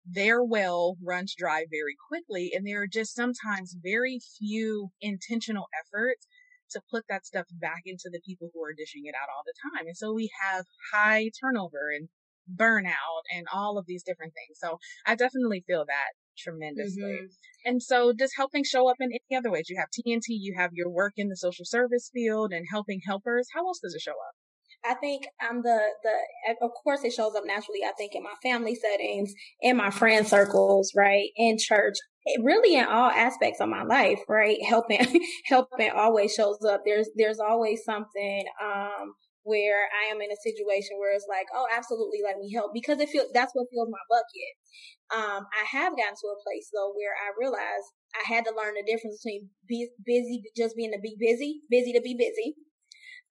[0.05, 2.51] their well runs dry very quickly.
[2.53, 6.27] And there are just sometimes very few intentional efforts
[6.71, 9.53] to put that stuff back into the people who are dishing it out all the
[9.75, 9.87] time.
[9.87, 12.09] And so we have high turnover and
[12.49, 14.57] burnout and all of these different things.
[14.59, 17.03] So I definitely feel that tremendously.
[17.03, 17.25] Mm-hmm.
[17.65, 19.69] And so does helping show up in any other ways.
[19.69, 23.47] You have TNT, you have your work in the social service field and helping helpers.
[23.53, 24.35] How else does it show up?
[24.83, 28.33] I think I'm the, the, of course it shows up naturally, I think in my
[28.41, 31.29] family settings, in my friend circles, right?
[31.35, 34.57] In church, it really in all aspects of my life, right?
[34.67, 36.81] Helping, helping always shows up.
[36.85, 39.13] There's, there's always something, um,
[39.43, 42.99] where I am in a situation where it's like, oh, absolutely, let me help because
[43.01, 44.53] it feels that's what fills my bucket.
[45.09, 48.75] Um, I have gotten to a place though where I realized I had to learn
[48.75, 52.55] the difference between be, busy, just being to be busy, busy to be busy,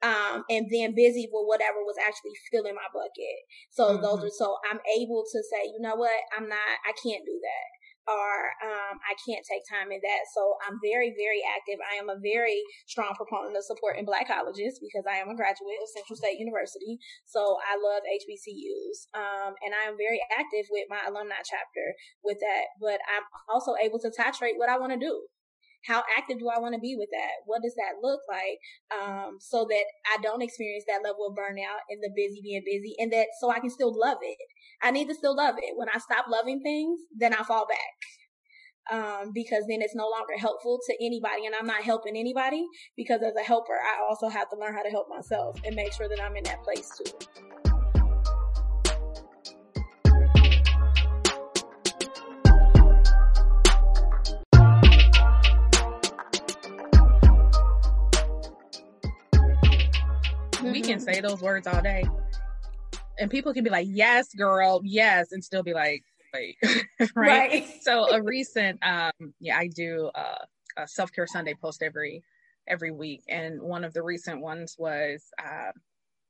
[0.02, 3.40] um, and then busy with whatever was actually filling my bucket.
[3.70, 4.02] So mm-hmm.
[4.02, 7.36] those are, so I'm able to say, you know what, I'm not, I can't do
[7.36, 7.68] that.
[8.08, 8.34] Or
[8.64, 10.22] um, I can't take time in that.
[10.34, 11.78] So I'm very, very active.
[11.84, 15.78] I am a very strong proponent of supporting Black colleges because I am a graduate
[15.78, 16.98] of Central State University.
[17.28, 22.40] So I love HBCUs, um, and I am very active with my alumni chapter with
[22.40, 22.74] that.
[22.80, 25.28] But I'm also able to titrate what I want to do
[25.86, 27.44] how active do I want to be with that?
[27.46, 28.60] What does that look like?
[28.92, 32.94] Um, so that I don't experience that level of burnout and the busy being busy
[32.98, 34.38] and that so I can still love it.
[34.82, 35.74] I need to still love it.
[35.76, 37.96] When I stop loving things, then I fall back.
[38.90, 42.64] Um, because then it's no longer helpful to anybody and I'm not helping anybody
[42.96, 45.92] because as a helper, I also have to learn how to help myself and make
[45.92, 47.59] sure that I'm in that place too.
[60.72, 62.04] We can say those words all day.
[63.18, 66.02] And people can be like, yes, girl, yes, and still be like,
[66.32, 67.10] wait, right?
[67.14, 67.68] right?
[67.82, 70.44] So a recent, um, yeah, I do uh,
[70.78, 72.22] a self care Sunday post every
[72.66, 75.72] every week, and one of the recent ones was uh,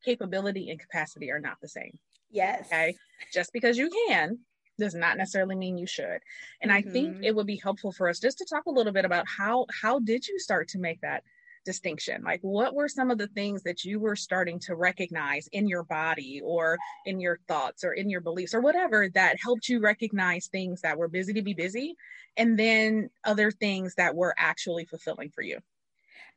[0.05, 1.98] capability and capacity are not the same.
[2.31, 2.66] Yes.
[2.66, 2.96] Okay.
[3.33, 4.38] Just because you can
[4.79, 6.20] does not necessarily mean you should.
[6.62, 6.88] And mm-hmm.
[6.88, 7.24] I think mm-hmm.
[7.24, 10.00] it would be helpful for us just to talk a little bit about how how
[10.00, 11.22] did you start to make that
[11.64, 12.23] distinction?
[12.23, 15.85] Like, what were some of the things that you were starting to recognize in your
[15.85, 20.49] body or in your thoughts or in your beliefs or whatever that helped you recognize
[20.49, 21.96] things that were busy to be busy
[22.37, 25.59] and then other things that were actually fulfilling for you?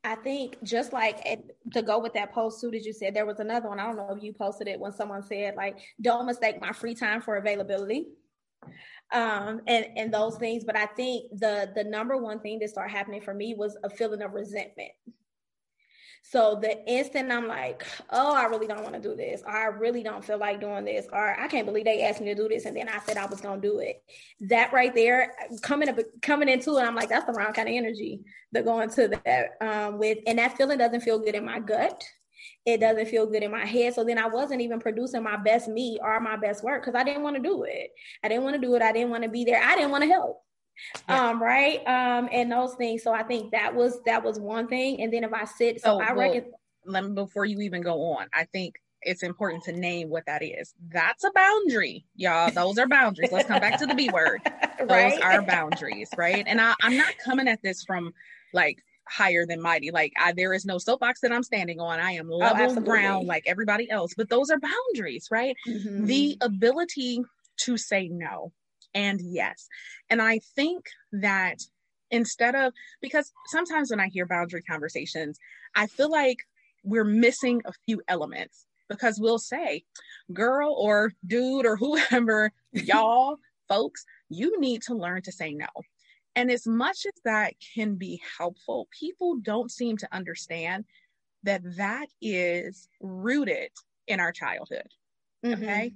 [0.03, 1.37] I think just like eh,
[1.71, 3.79] to go with that post too that you said, there was another one.
[3.79, 6.93] I don't know if you posted it when someone said like, "Don't mistake my free
[6.93, 8.07] time for availability."
[9.13, 10.63] Um, and and those things.
[10.63, 13.89] But I think the the number one thing that started happening for me was a
[13.89, 14.91] feeling of resentment.
[16.25, 19.65] So the instant I'm like, oh, I really don't want to do this, or I
[19.65, 22.47] really don't feel like doing this, or I can't believe they asked me to do
[22.47, 24.01] this, and then I said I was gonna do it.
[24.39, 27.75] That right there, coming up, coming into it, I'm like, that's the wrong kind of
[27.75, 28.21] energy
[28.55, 32.03] to go into that um, with, and that feeling doesn't feel good in my gut
[32.65, 33.93] it doesn't feel good in my head.
[33.93, 37.03] So then I wasn't even producing my best me or my best work because I
[37.03, 37.91] didn't want to do it.
[38.23, 38.81] I didn't want to do it.
[38.81, 39.61] I didn't want to be there.
[39.61, 40.41] I didn't want to help.
[41.07, 41.29] Yeah.
[41.29, 41.79] Um, right.
[41.87, 43.03] Um, and those things.
[43.03, 45.01] So I think that was that was one thing.
[45.01, 46.51] And then if I sit, so, so I well, reckon
[46.85, 50.43] let me before you even go on, I think it's important to name what that
[50.43, 50.73] is.
[50.89, 52.51] That's a boundary, y'all.
[52.51, 53.31] Those are boundaries.
[53.31, 54.41] Let's come back to the B word.
[54.79, 55.21] Those right?
[55.21, 56.43] are boundaries, right?
[56.47, 58.13] And I, I'm not coming at this from
[58.53, 59.91] like higher than mighty.
[59.91, 61.99] Like I, there is no soapbox that I'm standing on.
[61.99, 64.13] I am oh, level oh, ground like everybody else.
[64.15, 65.55] But those are boundaries, right?
[65.67, 66.05] Mm-hmm.
[66.05, 67.21] The ability
[67.57, 68.51] to say no
[68.93, 69.67] and yes.
[70.09, 71.59] And I think that
[72.11, 75.39] instead of because sometimes when I hear boundary conversations,
[75.75, 76.37] I feel like
[76.83, 79.83] we're missing a few elements because we'll say,
[80.33, 83.37] girl or dude or whoever, y'all,
[83.67, 85.67] folks, you need to learn to say no.
[86.35, 90.85] And as much as that can be helpful, people don't seem to understand
[91.43, 93.69] that that is rooted
[94.07, 94.87] in our childhood.
[95.45, 95.63] Mm-hmm.
[95.63, 95.93] Okay.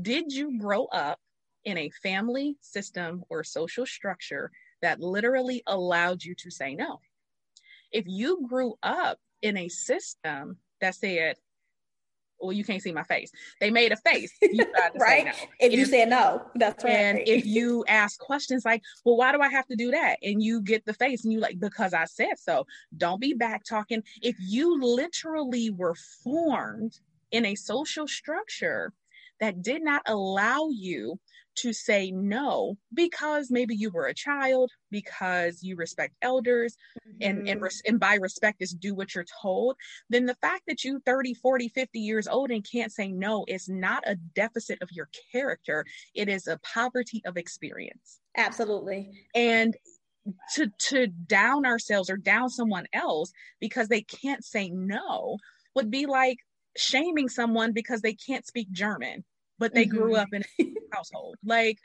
[0.00, 1.20] Did you grow up
[1.64, 4.50] in a family system or social structure
[4.82, 7.00] that literally allowed you to say no?
[7.92, 11.36] If you grew up in a system that said,
[12.44, 13.30] well, you can't see my face.
[13.60, 14.32] They made a face.
[14.98, 15.26] right?
[15.26, 15.30] No.
[15.60, 16.92] If, if you said no, that's right.
[16.92, 20.18] And if you ask questions like, well, why do I have to do that?
[20.22, 22.66] And you get the face and you like, because I said so.
[22.96, 24.02] Don't be back talking.
[24.22, 26.98] If you literally were formed
[27.30, 28.92] in a social structure
[29.40, 31.18] that did not allow you
[31.56, 37.18] to say no because maybe you were a child, because you respect elders, mm-hmm.
[37.20, 37.64] and, and, mm-hmm.
[37.64, 39.76] res- and by respect is do what you're told,
[40.10, 43.68] then the fact that you 30, 40, 50 years old and can't say no is
[43.68, 45.84] not a deficit of your character.
[46.14, 48.20] It is a poverty of experience.
[48.36, 49.10] Absolutely.
[49.34, 49.76] And
[50.54, 55.36] to to down ourselves or down someone else because they can't say no
[55.74, 56.38] would be like
[56.76, 59.24] shaming someone because they can't speak German
[59.58, 59.96] but they mm-hmm.
[59.96, 61.36] grew up in a household.
[61.44, 61.78] Like,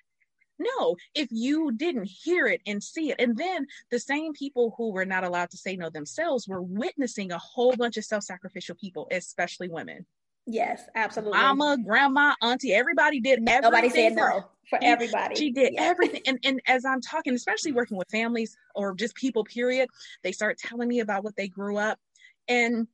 [0.57, 4.91] no, if you didn't hear it and see it, and then the same people who
[4.91, 8.75] were not allowed to say no themselves were witnessing a whole bunch of self sacrificial
[8.75, 10.05] people, especially women.
[10.45, 11.37] Yes, absolutely.
[11.37, 13.61] Mama, grandma, auntie, everybody did everything.
[13.61, 15.35] Nobody said no for everybody.
[15.35, 15.83] She did yes.
[15.83, 16.21] everything.
[16.25, 19.89] And, and as I'm talking, especially working with families or just people, period,
[20.23, 21.99] they start telling me about what they grew up.
[22.47, 22.87] And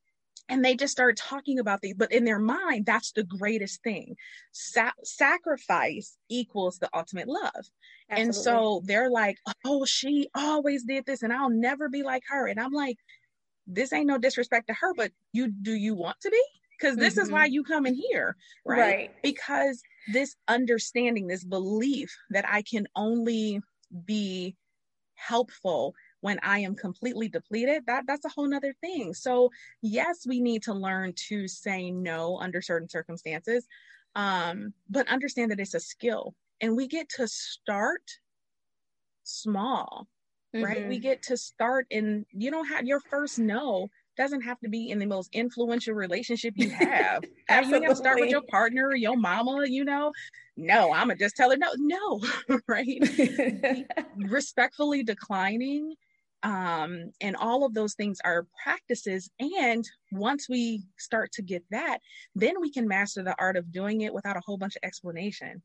[0.50, 4.16] and they just started talking about these but in their mind that's the greatest thing
[4.52, 7.52] Sa- sacrifice equals the ultimate love
[8.10, 8.24] Absolutely.
[8.24, 12.48] and so they're like oh she always did this and i'll never be like her
[12.48, 12.98] and i'm like
[13.68, 16.44] this ain't no disrespect to her but you do you want to be
[16.80, 17.24] because this mm-hmm.
[17.24, 17.54] is why mm-hmm.
[17.54, 18.80] you come in here right?
[18.80, 19.82] right because
[20.14, 23.60] this understanding this belief that i can only
[24.06, 24.56] be
[25.16, 29.14] helpful when I am completely depleted, that that's a whole nother thing.
[29.14, 29.52] So
[29.84, 33.68] yes, we need to learn to say no under certain circumstances,
[34.16, 38.02] um, but understand that it's a skill, and we get to start
[39.24, 40.08] small,
[40.56, 40.66] mm-hmm.
[40.66, 40.88] right?
[40.88, 41.04] We mm-hmm.
[41.04, 44.98] get to start in you don't have your first no doesn't have to be in
[44.98, 47.24] the most influential relationship you have.
[47.24, 50.12] you have to start with your partner your mama, you know.
[50.58, 53.86] No, I'm gonna just tell her no, no, right?
[54.16, 55.94] Respectfully declining
[56.46, 59.32] um, and all of those things are practices.
[59.40, 61.98] And once we start to get that,
[62.36, 65.64] then we can master the art of doing it without a whole bunch of explanation.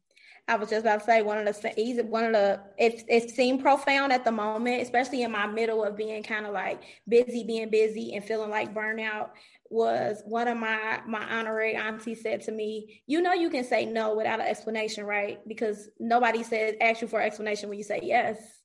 [0.48, 3.30] I was just about to say one of the easy, one of the it it
[3.30, 7.44] seemed profound at the moment, especially in my middle of being kind of like busy,
[7.44, 9.30] being busy and feeling like burnout.
[9.68, 13.84] Was one of my my honorary aunties said to me, "You know, you can say
[13.84, 15.46] no without an explanation, right?
[15.46, 18.59] Because nobody says ask you for an explanation when you say yes."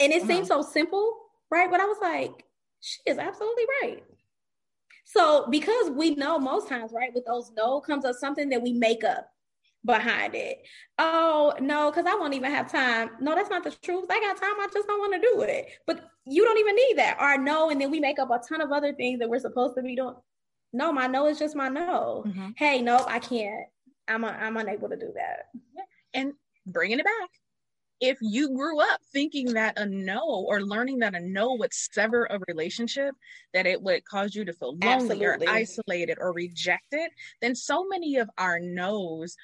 [0.00, 0.44] And it uh-huh.
[0.44, 1.16] so simple,
[1.50, 1.70] right?
[1.70, 2.44] But I was like,
[2.80, 4.04] she is absolutely right.
[5.04, 8.72] So because we know most times, right, with those no comes up something that we
[8.72, 9.30] make up.
[9.84, 10.62] behind it.
[10.98, 13.10] Oh, no, because I won't even have time.
[13.20, 14.06] No, that's not the truth.
[14.10, 14.58] I got time.
[14.60, 15.68] I just don't want to do it.
[15.86, 17.16] But you don't even need that.
[17.20, 19.76] Or no, and then we make up a ton of other things that we're supposed
[19.76, 20.14] to be doing.
[20.72, 22.24] No, my no is just my no.
[22.26, 22.50] Mm-hmm.
[22.56, 23.66] Hey, nope, I can't.
[24.06, 25.46] I'm a, I'm unable to do that.
[26.12, 26.34] And
[26.66, 27.30] bringing it back,
[28.00, 32.26] if you grew up thinking that a no or learning that a no would sever
[32.30, 33.14] a relationship,
[33.54, 35.46] that it would cause you to feel lonely Absolutely.
[35.46, 39.36] or isolated or rejected, then so many of our no's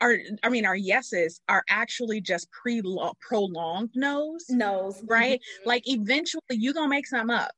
[0.00, 2.80] are, I mean, our yeses are actually just pre
[3.20, 4.46] prolonged no's.
[4.48, 5.02] No's.
[5.04, 5.40] Right?
[5.40, 5.68] Mm-hmm.
[5.68, 7.50] Like eventually you're going to make some up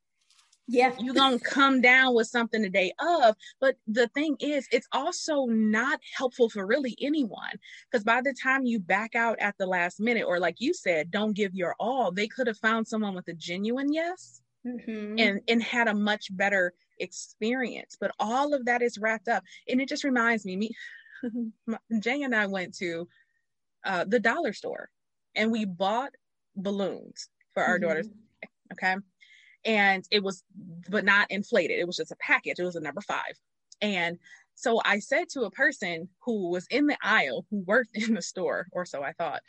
[0.70, 0.92] yeah.
[0.98, 3.36] you're gonna come down with something the day of.
[3.60, 7.58] But the thing is it's also not helpful for really anyone.
[7.90, 11.10] Because by the time you back out at the last minute or like you said
[11.10, 15.18] don't give your all they could have found someone with a genuine yes mm-hmm.
[15.18, 17.96] and and had a much better experience.
[18.00, 19.42] But all of that is wrapped up.
[19.68, 20.70] And it just reminds me me
[22.00, 23.06] jay and i went to
[23.84, 24.88] uh, the dollar store
[25.34, 26.12] and we bought
[26.56, 27.88] balloons for our mm-hmm.
[27.88, 28.08] daughters
[28.72, 28.96] okay
[29.64, 30.42] and it was
[30.88, 31.78] but not inflated.
[31.78, 32.58] It was just a package.
[32.58, 33.34] It was a number five.
[33.82, 34.18] And
[34.60, 38.22] so i said to a person who was in the aisle who worked in the
[38.22, 39.40] store or so i thought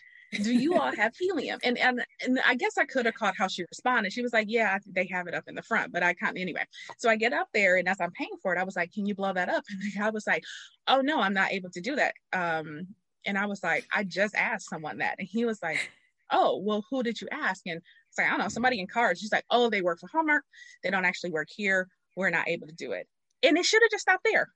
[0.43, 1.59] do you all have helium?
[1.61, 4.13] And and, and i guess i could have caught how she responded.
[4.13, 6.63] She was like yeah they have it up in the front but i can't anyway.
[6.97, 9.05] So i get up there and as i'm paying for it i was like can
[9.05, 9.65] you blow that up?
[9.69, 10.45] And the guy was like
[10.87, 12.13] oh no i'm not able to do that.
[12.31, 12.87] Um
[13.25, 15.91] and i was like i just asked someone that and he was like
[16.31, 19.21] oh well who did you ask and it's like, I don't know, somebody in cards.
[19.21, 20.43] She's like, oh, they work for Hallmark.
[20.83, 21.87] They don't actually work here.
[22.17, 23.07] We're not able to do it.
[23.41, 24.49] And it should have just stopped there.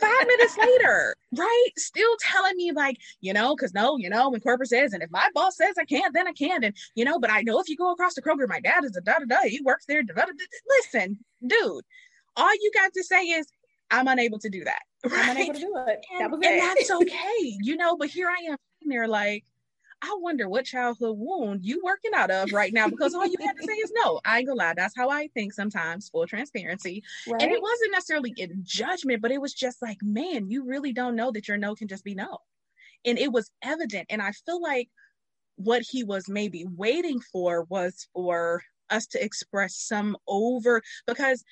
[0.00, 1.68] Five minutes later, right?
[1.76, 5.10] Still telling me, like, you know, because no, you know, when corporate says, and if
[5.10, 6.64] my boss says I can't, then I can't.
[6.64, 8.96] And, you know, but I know if you go across the Kroger, my dad is
[8.96, 10.02] a da da da, he works there.
[10.02, 10.32] Da, da, da.
[10.68, 11.84] Listen, dude,
[12.36, 13.46] all you got to say is,
[13.90, 14.82] I'm unable to do that.
[15.04, 15.28] Right?
[15.28, 16.04] I'm unable to do it.
[16.12, 19.44] And, that was and that's okay, you know, but here I am there like,
[20.02, 23.56] I wonder what childhood wound you working out of right now because all you had
[23.56, 24.20] to say is no.
[24.24, 24.74] I ain't gonna lie.
[24.74, 27.02] That's how I think sometimes, full transparency.
[27.28, 27.42] Right.
[27.42, 31.16] And it wasn't necessarily in judgment, but it was just like, man, you really don't
[31.16, 32.38] know that your no can just be no.
[33.04, 34.06] And it was evident.
[34.10, 34.88] And I feel like
[35.56, 41.44] what he was maybe waiting for was for us to express some over because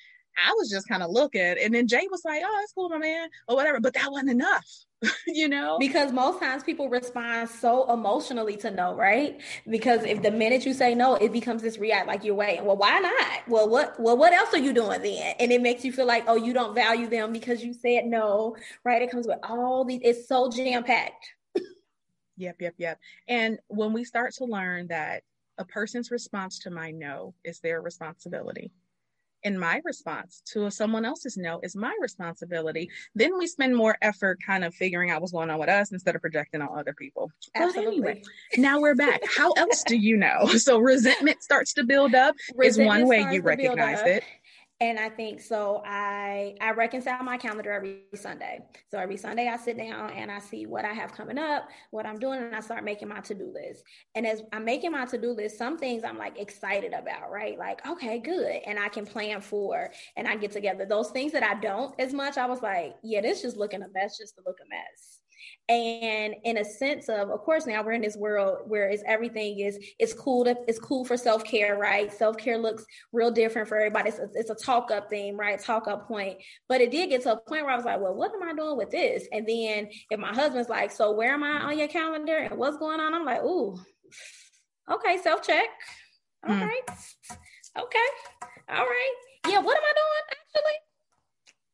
[0.45, 2.97] I was just kind of looking, and then Jay was like, "Oh, that's cool, my
[2.97, 3.79] man," or whatever.
[3.79, 4.65] But that wasn't enough,
[5.27, 5.77] you know.
[5.79, 9.41] Because most times people respond so emotionally to no, right?
[9.69, 12.65] Because if the minute you say no, it becomes this react like you're waiting.
[12.65, 13.47] Well, why not?
[13.47, 13.99] Well, what?
[13.99, 15.35] Well, what else are you doing then?
[15.39, 18.55] And it makes you feel like, oh, you don't value them because you said no,
[18.83, 19.01] right?
[19.01, 20.01] It comes with all these.
[20.03, 21.33] It's so jam packed.
[22.37, 22.99] yep, yep, yep.
[23.27, 25.23] And when we start to learn that
[25.57, 28.71] a person's response to my no is their responsibility
[29.43, 32.89] and my response to someone else's no is my responsibility.
[33.15, 36.15] Then we spend more effort kind of figuring out what's going on with us instead
[36.15, 37.31] of projecting on other people.
[37.55, 38.09] Absolutely.
[38.09, 38.23] Anyway,
[38.57, 39.21] now we're back.
[39.35, 40.49] How else do you know?
[40.69, 44.23] So resentment starts to build up resentment is one way you recognize it
[44.81, 48.59] and i think so i i reconcile my calendar every sunday.
[48.89, 52.05] So every sunday i sit down and i see what i have coming up what
[52.05, 53.83] i'm doing and i start making my to-do list.
[54.15, 57.57] And as i'm making my to-do list some things i'm like excited about right?
[57.57, 58.61] Like okay good.
[58.65, 60.85] And i can plan for and i get together.
[60.85, 63.87] Those things that i don't as much i was like yeah this just looking a
[63.93, 65.18] mess just to look a mess
[65.67, 69.59] and in a sense of of course now we're in this world where it's everything
[69.59, 72.11] is it's cool to it's cool for self-care right?
[72.11, 74.09] Self-care looks real different for everybody.
[74.09, 75.59] It's a, it's a talk up theme right?
[75.59, 76.37] Talk up point.
[76.67, 78.53] But it did get to a point where i was like well what am i
[78.53, 79.27] doing with this?
[79.31, 82.77] And then if my husband's like so where am i on your calendar and what's
[82.77, 83.13] going on?
[83.13, 83.79] I'm like ooh
[84.91, 85.67] okay self-check.
[86.47, 86.61] All mm.
[86.61, 86.81] right,
[87.77, 88.09] okay.
[88.69, 89.13] All right.
[89.47, 90.88] Yeah what am i doing actually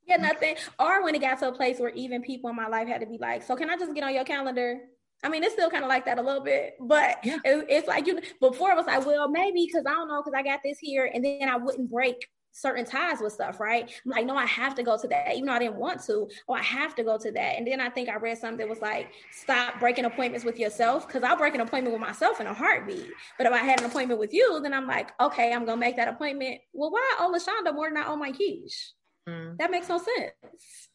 [0.05, 0.55] yeah, nothing.
[0.79, 3.07] Or when it got to a place where even people in my life had to
[3.07, 4.79] be like, so can I just get on your calendar?
[5.23, 7.37] I mean, it's still kind of like that a little bit, but yeah.
[7.43, 10.37] it, it's like you before it was like, well, maybe because I don't know, because
[10.37, 13.89] I got this here, and then I wouldn't break certain ties with stuff, right?
[14.05, 16.29] I'm like, no, I have to go to that, even though I didn't want to.
[16.47, 17.57] Oh, I have to go to that.
[17.57, 21.07] And then I think I read something that was like, stop breaking appointments with yourself,
[21.07, 23.09] because I'll break an appointment with myself in a heartbeat.
[23.37, 25.95] But if I had an appointment with you, then I'm like, okay, I'm gonna make
[25.95, 26.61] that appointment.
[26.71, 28.91] Well, why owe La Shanda more than I owe Mykish?
[29.27, 29.57] Mm.
[29.57, 30.89] That makes no sense.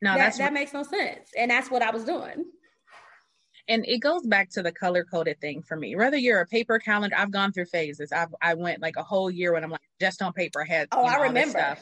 [0.00, 1.30] No, that, that makes no sense.
[1.36, 2.44] And that's what I was doing.
[3.68, 5.94] And it goes back to the color coded thing for me.
[5.94, 8.12] Whether you're a paper calendar, I've gone through phases.
[8.12, 10.62] I've I went like a whole year when I'm like just on paper.
[10.62, 11.78] I had oh, you know, I remember.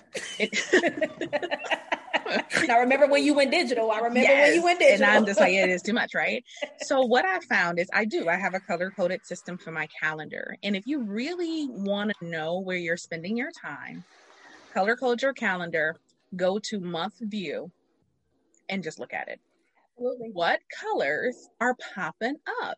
[2.68, 3.92] I remember when you went digital.
[3.92, 4.48] I remember yes.
[4.48, 5.06] when you went digital.
[5.06, 6.42] And I'm just like, it is too much, right?
[6.80, 8.28] so what I found is I do.
[8.28, 10.56] I have a color coded system for my calendar.
[10.64, 14.04] And if you really want to know where you're spending your time,
[14.76, 15.96] color code your calendar,
[16.36, 17.70] go to month view,
[18.68, 19.40] and just look at it.
[19.94, 20.30] Absolutely.
[20.34, 22.76] What colors are popping up?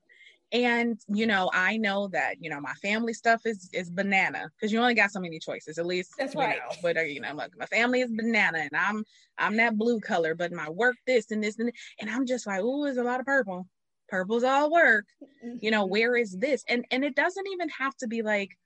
[0.53, 4.73] And you know, I know that you know my family stuff is is banana because
[4.73, 5.77] you only got so many choices.
[5.77, 6.59] At least that's right.
[6.59, 9.05] Know, but uh, you know, look, my family is banana, and I'm
[9.37, 10.37] I'm that blue color.
[10.37, 13.21] But my work this and this and and I'm just like, oh, there's a lot
[13.21, 13.67] of purple.
[14.09, 15.05] Purple's all work.
[15.45, 15.57] Mm-hmm.
[15.61, 16.65] You know, where is this?
[16.69, 18.57] And and it doesn't even have to be like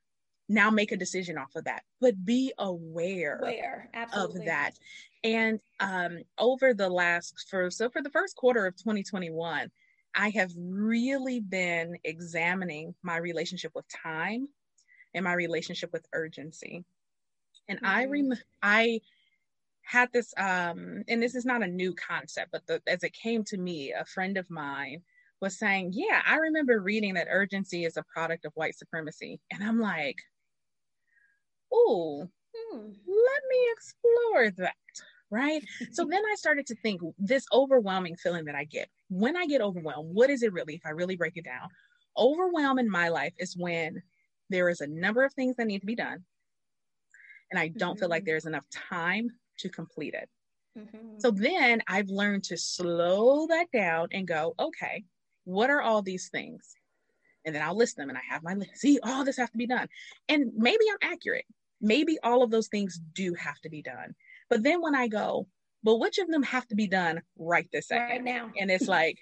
[0.52, 3.88] now make a decision off of that, but be aware, aware.
[4.14, 4.72] of that.
[5.24, 9.70] And um, over the last for so for the first quarter of 2021,
[10.14, 14.48] I have really been examining my relationship with time
[15.14, 16.84] and my relationship with urgency.
[17.68, 17.86] And mm-hmm.
[17.86, 19.00] I rem- I
[19.82, 23.44] had this um and this is not a new concept, but the, as it came
[23.44, 25.02] to me, a friend of mine
[25.40, 29.62] was saying, "Yeah, I remember reading that urgency is a product of white supremacy." And
[29.62, 30.16] I'm like,
[31.72, 34.74] "Oh, hmm, let me explore that."
[35.30, 35.64] right?
[35.92, 39.60] so then I started to think this overwhelming feeling that I get when I get
[39.60, 40.74] overwhelmed, what is it really?
[40.74, 41.68] If I really break it down,
[42.16, 44.02] overwhelm in my life is when
[44.48, 46.24] there is a number of things that need to be done,
[47.50, 48.00] and I don't mm-hmm.
[48.00, 48.30] feel like mm-hmm.
[48.30, 50.28] there's enough time to complete it.
[50.78, 51.18] Mm-hmm.
[51.18, 55.04] So then I've learned to slow that down and go, okay,
[55.44, 56.74] what are all these things?
[57.44, 58.70] And then I'll list them and I have my list.
[58.76, 59.88] See, all this has to be done.
[60.28, 61.44] And maybe I'm accurate.
[61.82, 64.14] Maybe all of those things do have to be done.
[64.48, 65.46] But then when I go,
[65.82, 68.08] but which of them have to be done right this second?
[68.08, 68.50] Right now.
[68.58, 69.18] And it's like,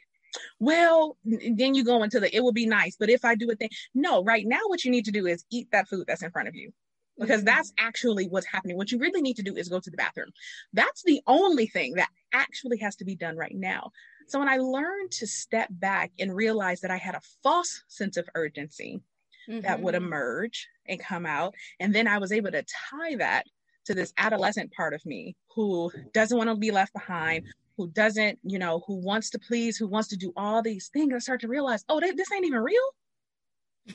[0.58, 3.56] well, then you go into the it will be nice, but if I do a
[3.56, 6.30] thing, no, right now what you need to do is eat that food that's in
[6.30, 6.72] front of you.
[7.18, 7.46] Because mm-hmm.
[7.46, 8.78] that's actually what's happening.
[8.78, 10.30] What you really need to do is go to the bathroom.
[10.72, 13.90] That's the only thing that actually has to be done right now.
[14.28, 18.16] So when I learned to step back and realize that I had a false sense
[18.16, 19.02] of urgency
[19.48, 19.60] mm-hmm.
[19.62, 20.06] that would mm-hmm.
[20.06, 23.44] emerge and come out, and then I was able to tie that
[23.86, 28.38] to this adolescent part of me who doesn't want to be left behind, who doesn't,
[28.42, 31.14] you know, who wants to please, who wants to do all these things.
[31.14, 32.78] I start to realize, oh, this ain't even real.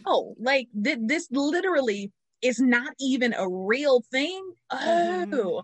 [0.05, 4.51] Oh, like th- this literally is not even a real thing.
[4.71, 5.33] Mm-hmm.
[5.33, 5.59] Oh, mm-hmm.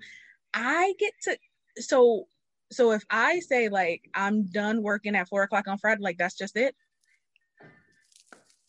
[0.54, 1.38] I get to
[1.82, 2.28] so
[2.72, 6.38] so if I say like I'm done working at four o'clock on Friday, like that's
[6.38, 6.76] just it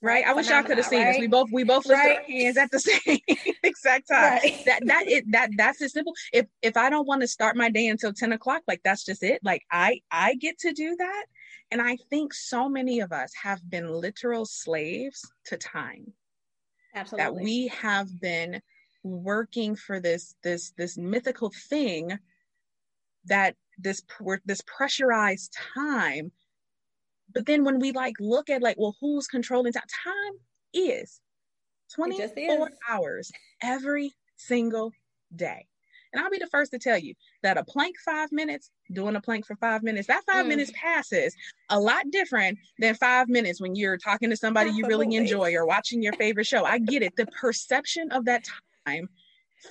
[0.02, 0.26] right?
[0.26, 1.14] I wish y'all could have seen right?
[1.14, 1.20] us.
[1.20, 2.18] We both we both lifted right?
[2.18, 3.18] our hands at the same
[3.62, 4.22] exact time.
[4.42, 4.62] Right.
[4.66, 6.14] That that it that that's as simple.
[6.32, 9.22] If if I don't want to start my day until 10 o'clock, like that's just
[9.22, 9.40] it.
[9.42, 11.26] Like I I get to do that.
[11.70, 16.12] And I think so many of us have been literal slaves to time.
[16.94, 17.24] Absolutely.
[17.24, 18.60] That we have been
[19.02, 22.18] working for this this this mythical thing
[23.24, 24.02] that this
[24.44, 26.32] this pressurized time
[27.34, 29.82] but then when we like look at like, well, who's controlling time?
[30.04, 30.32] Time
[30.72, 31.20] is
[31.94, 32.74] 24 is.
[32.88, 33.30] hours
[33.62, 34.92] every single
[35.34, 35.66] day.
[36.12, 39.20] And I'll be the first to tell you that a plank five minutes, doing a
[39.20, 40.48] plank for five minutes, that five mm.
[40.48, 41.34] minutes passes
[41.70, 44.90] a lot different than five minutes when you're talking to somebody Absolutely.
[44.90, 46.64] you really enjoy or watching your favorite show.
[46.64, 47.16] I get it.
[47.16, 48.44] The perception of that
[48.86, 49.08] time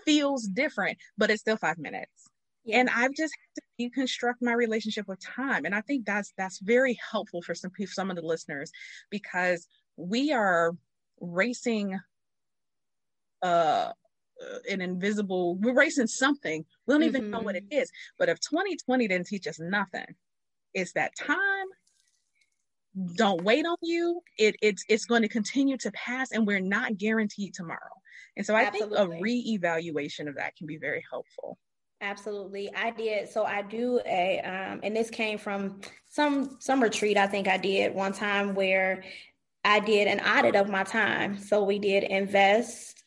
[0.04, 2.21] feels different, but it's still five minutes.
[2.64, 2.80] Yeah.
[2.80, 3.34] And I've just
[3.80, 5.66] had to deconstruct my relationship with time.
[5.66, 8.72] And I think that's that's very helpful for some people, some of the listeners,
[9.10, 10.72] because we are
[11.20, 12.00] racing
[13.42, 13.92] uh
[14.70, 17.32] an invisible we're racing something we don't even mm-hmm.
[17.32, 17.84] know what it mm-hmm.
[18.18, 20.06] but if 2020 didn't teach us nothing
[20.74, 21.68] it's that time
[23.16, 26.98] don't wait on you it, it's it's going to continue to pass and we're not
[26.98, 27.80] guaranteed tomorrow
[28.36, 28.98] and so i Absolutely.
[28.98, 31.58] think a re-evaluation of that can be very helpful
[32.02, 32.74] Absolutely.
[32.76, 33.30] I did.
[33.30, 37.58] So I do a, um, and this came from some, some retreat I think I
[37.58, 39.04] did one time where
[39.64, 41.38] I did an audit of my time.
[41.38, 43.04] So we did invest,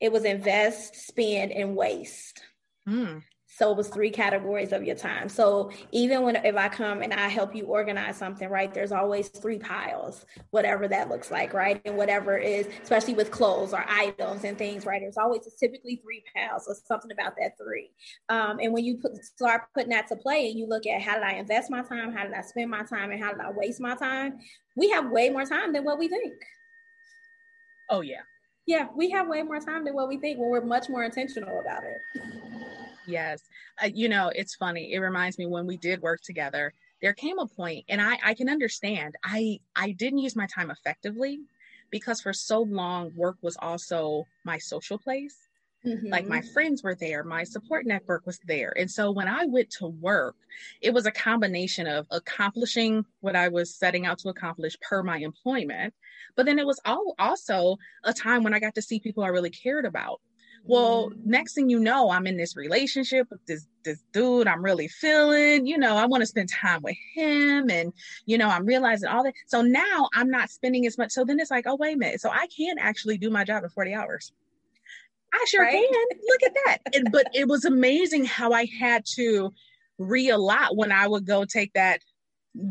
[0.00, 2.40] it was invest, spend, and waste.
[2.88, 3.22] Mm.
[3.56, 5.30] So it was three categories of your time.
[5.30, 9.28] So even when if I come and I help you organize something, right, there's always
[9.28, 11.80] three piles, whatever that looks like, right?
[11.86, 15.00] And whatever is, especially with clothes or items and things, right?
[15.00, 16.66] There's always typically three piles.
[16.66, 17.92] So something about that three.
[18.28, 21.14] Um, and when you put, start putting that to play and you look at how
[21.14, 23.52] did I invest my time, how did I spend my time, and how did I
[23.52, 24.38] waste my time,
[24.76, 26.34] we have way more time than what we think.
[27.88, 28.20] Oh yeah.
[28.66, 31.58] Yeah, we have way more time than what we think when we're much more intentional
[31.60, 32.85] about it.
[33.06, 33.42] Yes.
[33.82, 34.92] Uh, you know, it's funny.
[34.92, 38.34] It reminds me when we did work together, there came a point and I, I
[38.34, 39.16] can understand.
[39.24, 41.40] I, I didn't use my time effectively
[41.90, 45.36] because for so long work was also my social place.
[45.84, 46.08] Mm-hmm.
[46.08, 46.52] Like my mm-hmm.
[46.52, 48.72] friends were there, my support network was there.
[48.76, 50.34] And so when I went to work,
[50.80, 55.18] it was a combination of accomplishing what I was setting out to accomplish per my
[55.18, 55.94] employment.
[56.34, 59.28] But then it was all also a time when I got to see people I
[59.28, 60.20] really cared about
[60.68, 64.88] Well, next thing you know, I'm in this relationship with this this dude I'm really
[64.88, 67.92] feeling, you know, I want to spend time with him and
[68.26, 69.34] you know, I'm realizing all that.
[69.46, 71.12] So now I'm not spending as much.
[71.12, 72.20] So then it's like, oh wait a minute.
[72.20, 74.32] So I can actually do my job in 40 hours.
[75.32, 75.72] I sure right?
[75.72, 76.18] can.
[76.28, 76.78] Look at that.
[76.94, 79.52] and, but it was amazing how I had to
[80.00, 82.00] reallot when I would go take that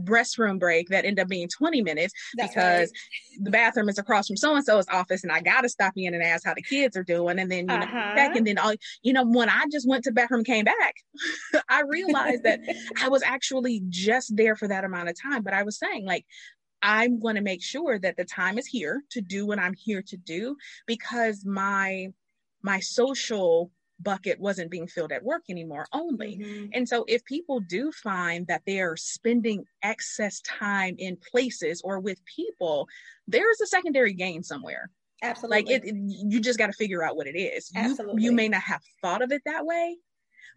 [0.06, 3.44] restroom break that ended up being 20 minutes That's because right.
[3.44, 6.24] the bathroom is across from so and so's office and I gotta stop in and
[6.24, 8.16] ask how the kids are doing and then you know uh-huh.
[8.16, 8.74] back and then all
[9.04, 10.96] you know when I just went to bathroom came back
[11.70, 12.60] I realized that
[13.02, 16.26] I was actually just there for that amount of time but I was saying like
[16.82, 20.04] I'm going to make sure that the time is here to do what I'm here
[20.04, 20.56] to do
[20.86, 22.10] because my
[22.62, 26.38] my social bucket wasn't being filled at work anymore only.
[26.38, 26.66] Mm-hmm.
[26.74, 32.20] And so if people do find that they're spending excess time in places or with
[32.26, 32.88] people,
[33.28, 34.90] there's a secondary gain somewhere.
[35.24, 35.58] Absolutely.
[35.58, 37.72] Like it, it you just got to figure out what it is.
[37.76, 38.22] Absolutely.
[38.22, 39.98] You, you may not have thought of it that way,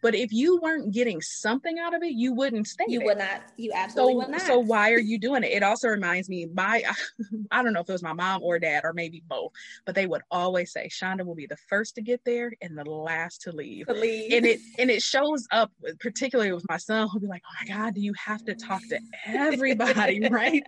[0.01, 2.85] but if you weren't getting something out of it, you wouldn't stay.
[2.89, 3.07] You there.
[3.07, 3.43] would not.
[3.57, 4.41] You absolutely so, would not.
[4.43, 5.53] So why are you doing it?
[5.53, 6.83] It also reminds me, my
[7.51, 9.53] I don't know if it was my mom or dad or maybe both,
[9.85, 12.85] but they would always say, Shanda will be the first to get there and the
[12.85, 13.87] last to leave.
[13.87, 14.33] To leave.
[14.33, 17.75] And it and it shows up particularly with my son who'll be like, Oh my
[17.75, 20.63] God, do you have to talk to everybody, right?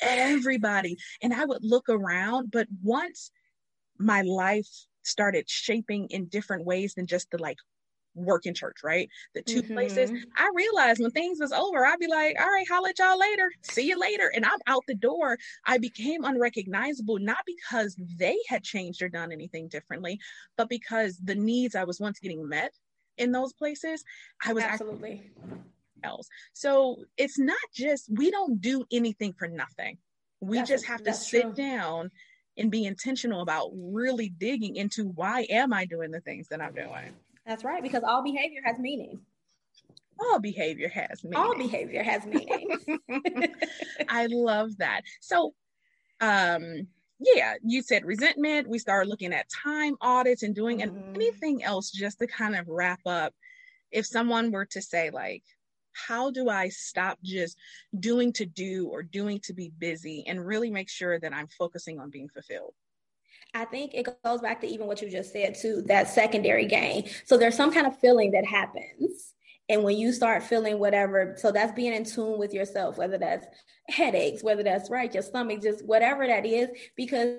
[0.00, 0.96] everybody.
[1.22, 3.30] And I would look around, but once
[3.98, 4.68] my life
[5.02, 7.58] started shaping in different ways than just the like
[8.14, 9.08] work in church, right?
[9.34, 9.74] The 2 mm-hmm.
[9.74, 10.10] places.
[10.36, 13.50] I realized when things was over, I'd be like, all right, holla at y'all later.
[13.62, 14.30] See you later.
[14.34, 15.38] And I'm out the door.
[15.64, 20.20] I became unrecognizable, not because they had changed or done anything differently,
[20.56, 22.72] but because the needs I was once getting met
[23.16, 24.04] in those places,
[24.44, 25.30] I was absolutely
[26.04, 26.28] else.
[26.52, 29.98] So it's not just we don't do anything for nothing.
[30.40, 31.52] We that's, just have to sit true.
[31.54, 32.10] down
[32.56, 36.74] and be intentional about really digging into why am I doing the things that I'm
[36.74, 37.14] doing.
[37.46, 39.20] That's right, because all behavior has meaning.
[40.18, 41.38] All behavior has meaning.
[41.38, 42.78] All behavior has meaning.
[44.08, 45.02] I love that.
[45.20, 45.54] So,
[46.20, 46.86] um,
[47.20, 48.68] yeah, you said resentment.
[48.68, 50.96] We started looking at time audits and doing mm-hmm.
[50.96, 53.34] and anything else just to kind of wrap up.
[53.90, 55.42] If someone were to say, like,
[55.92, 57.56] how do I stop just
[57.98, 62.00] doing to do or doing to be busy and really make sure that I'm focusing
[62.00, 62.74] on being fulfilled?
[63.54, 67.08] I think it goes back to even what you just said too, that secondary gain.
[67.24, 69.32] So there's some kind of feeling that happens.
[69.68, 73.46] And when you start feeling whatever, so that's being in tune with yourself, whether that's
[73.88, 77.38] headaches, whether that's right, your stomach, just whatever that is, because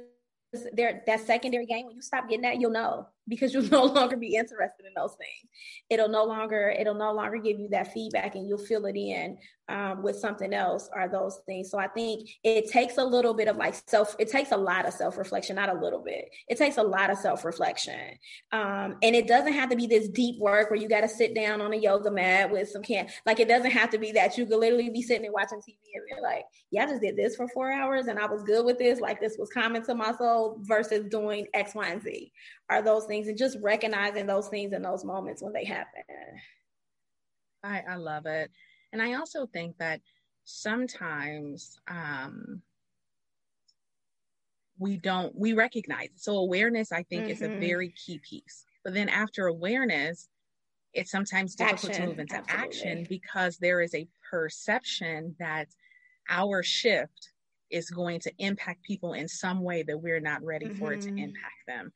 [0.74, 4.17] there that secondary gain, when you stop getting that, you'll know because you'll no longer
[4.17, 5.51] be interested in those things.
[5.89, 9.38] It'll no longer, it'll no longer give you that feedback and you'll fill it in
[9.67, 11.71] um, with something else or those things.
[11.71, 14.88] So I think it takes a little bit of like self, it takes a lot
[14.88, 16.30] of self reflection, not a little bit.
[16.47, 18.17] It takes a lot of self reflection.
[18.51, 21.34] Um, and it doesn't have to be this deep work where you got to sit
[21.34, 24.38] down on a yoga mat with some can, like it doesn't have to be that
[24.38, 27.17] you could literally be sitting and watching TV and be like, yeah, I just did
[27.17, 28.99] this for four hours and I was good with this.
[28.99, 32.32] Like this was common to my soul versus doing X, Y, and Z
[32.70, 36.03] are those things and just recognizing those things in those moments when they happen.
[37.63, 38.51] I, I love it.
[38.91, 40.01] And I also think that
[40.45, 42.61] sometimes um,
[44.80, 46.09] we don't, we recognize.
[46.16, 47.32] So awareness, I think, mm-hmm.
[47.32, 47.59] is a mm-hmm.
[47.59, 48.66] very key piece.
[48.84, 50.30] But then after awareness,
[50.93, 52.01] it's sometimes difficult action.
[52.01, 52.66] to move into Absolutely.
[52.66, 55.68] action because there is a perception that
[56.30, 57.32] our shift
[57.70, 60.80] is going to impact people in some way that we're not ready mm-hmm.
[60.80, 61.20] for it to mm-hmm.
[61.20, 61.91] impact them.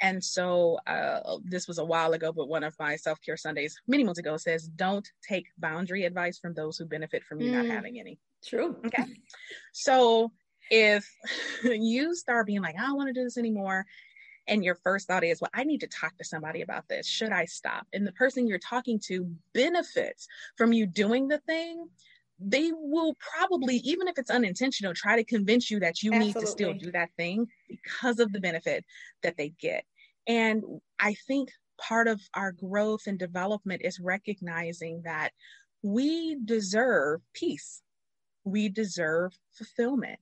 [0.00, 3.76] And so uh, this was a while ago, but one of my self care Sundays
[3.86, 7.52] many months ago says, "Don't take boundary advice from those who benefit from you mm,
[7.52, 8.76] not having any." True.
[8.86, 9.04] Okay.
[9.72, 10.32] so
[10.70, 11.06] if
[11.64, 13.84] you start being like, "I don't want to do this anymore,"
[14.46, 17.06] and your first thought is, "Well, I need to talk to somebody about this.
[17.06, 20.26] Should I stop?" and the person you're talking to benefits
[20.56, 21.88] from you doing the thing,
[22.38, 26.28] they will probably, even if it's unintentional, try to convince you that you Absolutely.
[26.28, 28.84] need to still do that thing because of the benefit
[29.22, 29.84] that they get.
[30.26, 30.62] And
[30.98, 35.32] I think part of our growth and development is recognizing that
[35.82, 37.82] we deserve peace.
[38.44, 40.20] We deserve fulfillment.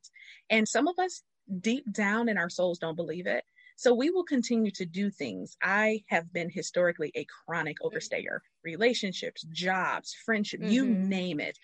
[0.50, 1.22] And some of us
[1.60, 3.44] deep down in our souls don't believe it.
[3.76, 5.56] So we will continue to do things.
[5.62, 10.72] I have been historically a chronic overstayer, relationships, jobs, friendship, mm-hmm.
[10.72, 11.56] you name it.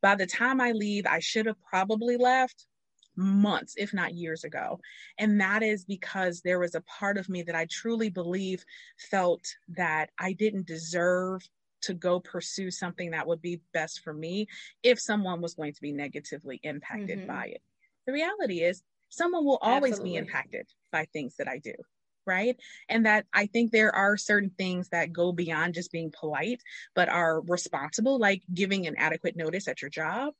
[0.00, 2.66] By the time I leave, I should have probably left
[3.16, 4.80] months, if not years ago.
[5.18, 8.64] And that is because there was a part of me that I truly believe
[9.10, 11.42] felt that I didn't deserve
[11.82, 14.46] to go pursue something that would be best for me
[14.82, 17.26] if someone was going to be negatively impacted mm-hmm.
[17.26, 17.62] by it.
[18.06, 20.12] The reality is, someone will always Absolutely.
[20.12, 21.74] be impacted by things that I do.
[22.26, 22.56] right?
[22.88, 26.62] And that I think there are certain things that go beyond just being polite,
[26.94, 30.34] but are responsible, like giving an adequate notice at your job,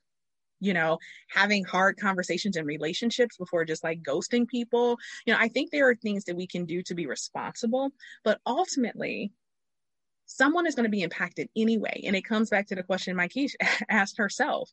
[0.62, 0.98] you know,
[1.28, 4.96] having hard conversations in relationships before just like ghosting people.
[5.26, 7.90] You know, I think there are things that we can do to be responsible,
[8.24, 9.32] but ultimately,
[10.26, 12.02] someone is going to be impacted anyway.
[12.06, 13.34] And it comes back to the question Mike
[13.90, 14.70] asked herself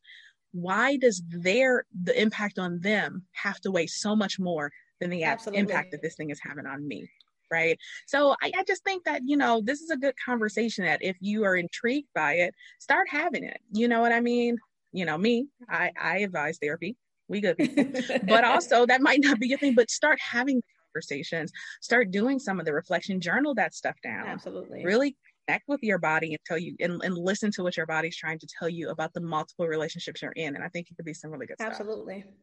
[0.51, 5.23] why does their the impact on them have to weigh so much more than the
[5.23, 5.61] Absolutely.
[5.61, 7.07] impact that this thing is having on me
[7.51, 7.77] right
[8.07, 11.17] so I, I, just think that you know this is a good conversation that if
[11.19, 14.57] you are intrigued by it start having it you know what i mean
[14.91, 16.95] you know me i i advise therapy
[17.27, 17.85] we good people
[18.27, 22.59] but also that might not be a thing but start having conversations start doing some
[22.59, 25.15] of the reflection journal that stuff down absolutely really
[25.47, 28.39] connect with your body and tell you and, and listen to what your body's trying
[28.39, 31.13] to tell you about the multiple relationships you're in and i think it could be
[31.13, 32.33] some really good absolutely stuff.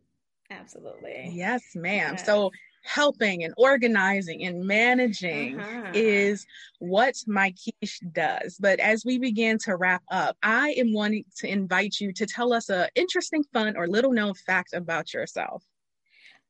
[0.51, 1.31] Absolutely.
[1.33, 2.15] Yes, ma'am.
[2.17, 2.25] Yes.
[2.25, 2.51] So
[2.87, 5.91] helping and organizing and managing uh-huh.
[5.93, 6.47] is
[6.79, 8.57] what Mykish does.
[8.59, 12.53] But as we begin to wrap up, I am wanting to invite you to tell
[12.53, 15.65] us a interesting, fun, or little known fact about yourself.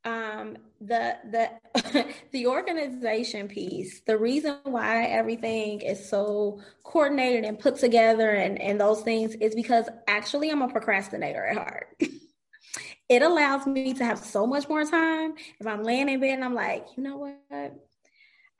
[0.04, 7.76] Um, the the the organization piece, the reason why everything is so coordinated and put
[7.76, 11.88] together and, and those things is because actually I'm a procrastinator at heart.
[13.08, 15.34] it allows me to have so much more time.
[15.60, 17.85] If I'm laying in bed and I'm like, you know what?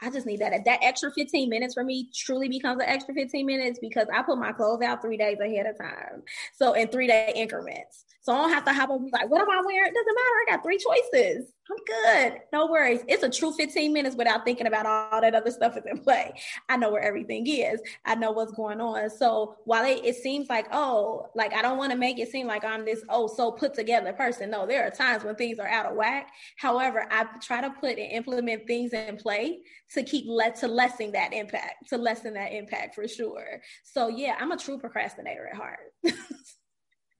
[0.02, 0.64] I just need that.
[0.64, 4.38] That extra 15 minutes for me truly becomes an extra 15 minutes because I put
[4.38, 6.22] my clothes out three days ahead of time.
[6.54, 8.04] So in three day increments.
[8.26, 9.92] So I don't have to hop and be like, what am I wearing?
[9.92, 10.36] It doesn't matter.
[10.42, 11.52] I got three choices.
[11.70, 12.40] I'm good.
[12.52, 13.02] No worries.
[13.06, 16.34] It's a true 15 minutes without thinking about all that other stuff is in play.
[16.68, 17.80] I know where everything is.
[18.04, 19.10] I know what's going on.
[19.10, 22.48] So while it, it seems like, oh, like I don't want to make it seem
[22.48, 24.50] like I'm this, oh, so put together person.
[24.50, 26.30] No, there are times when things are out of whack.
[26.56, 29.60] However, I try to put and implement things in play
[29.94, 33.60] to keep let to lessen that impact, to lessen that impact for sure.
[33.84, 35.78] So yeah, I'm a true procrastinator at heart.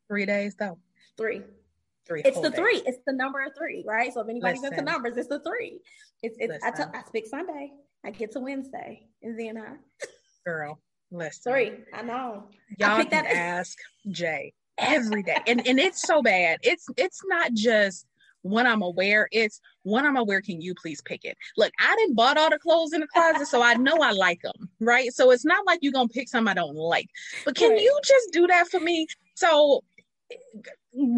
[0.09, 0.79] Three days though.
[1.17, 1.43] Three
[2.07, 2.23] three.
[2.25, 2.59] It's the days.
[2.59, 2.83] three.
[2.87, 4.13] It's the number of three, right?
[4.13, 4.79] So if anybody's Listen.
[4.79, 5.81] into numbers, it's the three.
[6.23, 6.65] It's it's.
[6.65, 7.73] I, t- I speak Sunday.
[8.05, 9.75] I get to Wednesday, and then I.
[10.45, 11.53] Girl, listen.
[11.53, 11.73] Three.
[11.93, 12.45] I know.
[12.79, 13.27] Y'all I can that.
[13.27, 13.77] ask
[14.11, 16.61] Jay every day, and and it's so bad.
[16.63, 18.07] It's it's not just
[18.51, 21.37] when I'm aware, it's when I'm aware, can you please pick it?
[21.57, 24.43] Look, I didn't bought all the clothes in the closet, so I know I like
[24.43, 25.13] them, right?
[25.13, 27.09] So it's not like you're gonna pick some I don't like.
[27.45, 27.81] But can right.
[27.81, 29.07] you just do that for me?
[29.35, 29.83] So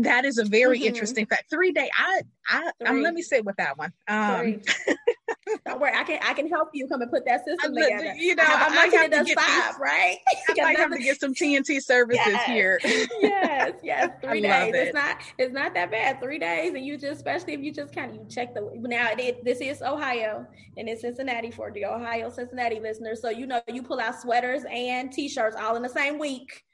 [0.03, 0.89] that is a very mm-hmm.
[0.89, 1.51] interesting fact.
[1.51, 1.89] Three day.
[1.97, 3.93] I I um, let me sit with that one.
[4.09, 4.61] Um,
[5.67, 8.15] Don't worry, I can I can help you come and put that system I, together.
[8.17, 10.17] You know, I, I might have to get five, these, right?
[10.49, 12.47] I might have to get some TNT services yes.
[12.47, 12.81] here.
[12.85, 14.75] yes, yes, three days.
[14.75, 14.79] It.
[14.79, 16.21] It's not it's not that bad.
[16.21, 19.11] Three days, and you just especially if you just kind of you check the now.
[19.13, 23.21] It, this is Ohio and it's Cincinnati for the Ohio Cincinnati listeners.
[23.21, 26.65] So you know you pull out sweaters and t-shirts all in the same week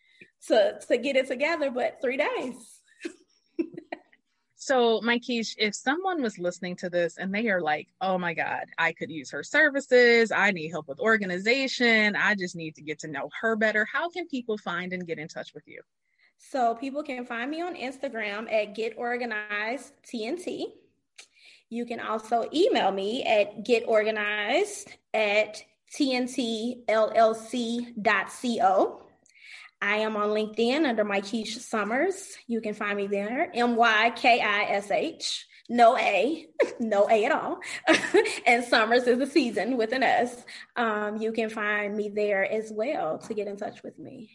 [0.48, 2.80] to to get it together, but three days.
[4.64, 8.64] So, Mykish, if someone was listening to this and they are like, "Oh my God,
[8.78, 10.32] I could use her services.
[10.32, 12.16] I need help with organization.
[12.16, 15.18] I just need to get to know her better." How can people find and get
[15.18, 15.82] in touch with you?
[16.38, 20.72] So, people can find me on Instagram at Get Organized TNT.
[21.68, 25.62] You can also email me at getorganized at
[25.94, 26.86] tntllc.co.
[29.84, 32.38] I am on LinkedIn under Mykish Summers.
[32.46, 33.50] You can find me there.
[33.52, 35.46] M Y K I S H.
[35.68, 36.46] No A,
[36.80, 37.60] no A at all.
[38.46, 40.42] and Summers is a season with an S.
[40.76, 44.30] Um, you can find me there as well to get in touch with me.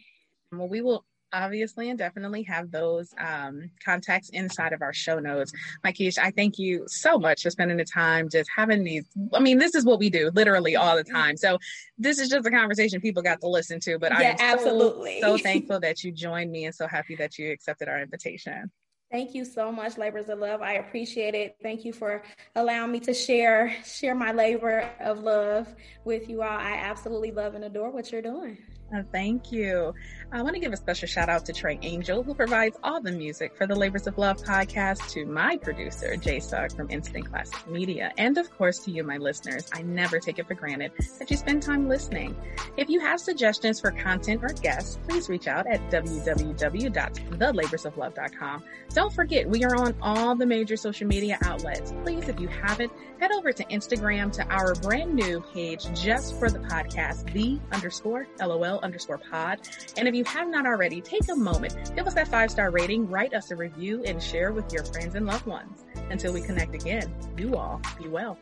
[0.51, 1.03] Well, we will
[1.33, 5.51] obviously and definitely have those um, contacts inside of our show notes.
[5.85, 9.05] Mykish, I thank you so much for spending the time just having these.
[9.33, 11.37] I mean, this is what we do literally all the time.
[11.37, 11.57] So
[11.97, 13.99] this is just a conversation people got to listen to.
[13.99, 15.21] But yeah, I am absolutely.
[15.21, 18.71] So, so thankful that you joined me and so happy that you accepted our invitation.
[19.11, 20.61] Thank you so much, Labors of Love.
[20.61, 21.55] I appreciate it.
[21.63, 22.21] Thank you for
[22.55, 25.73] allowing me to share share my labor of love
[26.05, 26.57] with you all.
[26.57, 28.59] I absolutely love and adore what you're doing.
[28.93, 29.93] Uh, thank you.
[30.31, 33.11] I want to give a special shout out to Trey Angel, who provides all the
[33.11, 37.67] music for the Labors of Love podcast, to my producer, Jay Stark from Instant Classic
[37.67, 39.69] Media, and of course to you, my listeners.
[39.73, 42.35] I never take it for granted that you spend time listening.
[42.77, 48.63] If you have suggestions for content or guests, please reach out at www.thelaborsoflove.com.
[48.93, 51.93] Don't forget, we are on all the major social media outlets.
[52.03, 56.49] Please, if you haven't, head over to Instagram to our brand new page just for
[56.49, 59.59] the podcast, the underscore LOL underscore pod.
[59.97, 63.09] And if you have not already, take a moment, give us that five star rating,
[63.09, 65.85] write us a review, and share with your friends and loved ones.
[66.09, 68.37] Until we connect again, you all be well.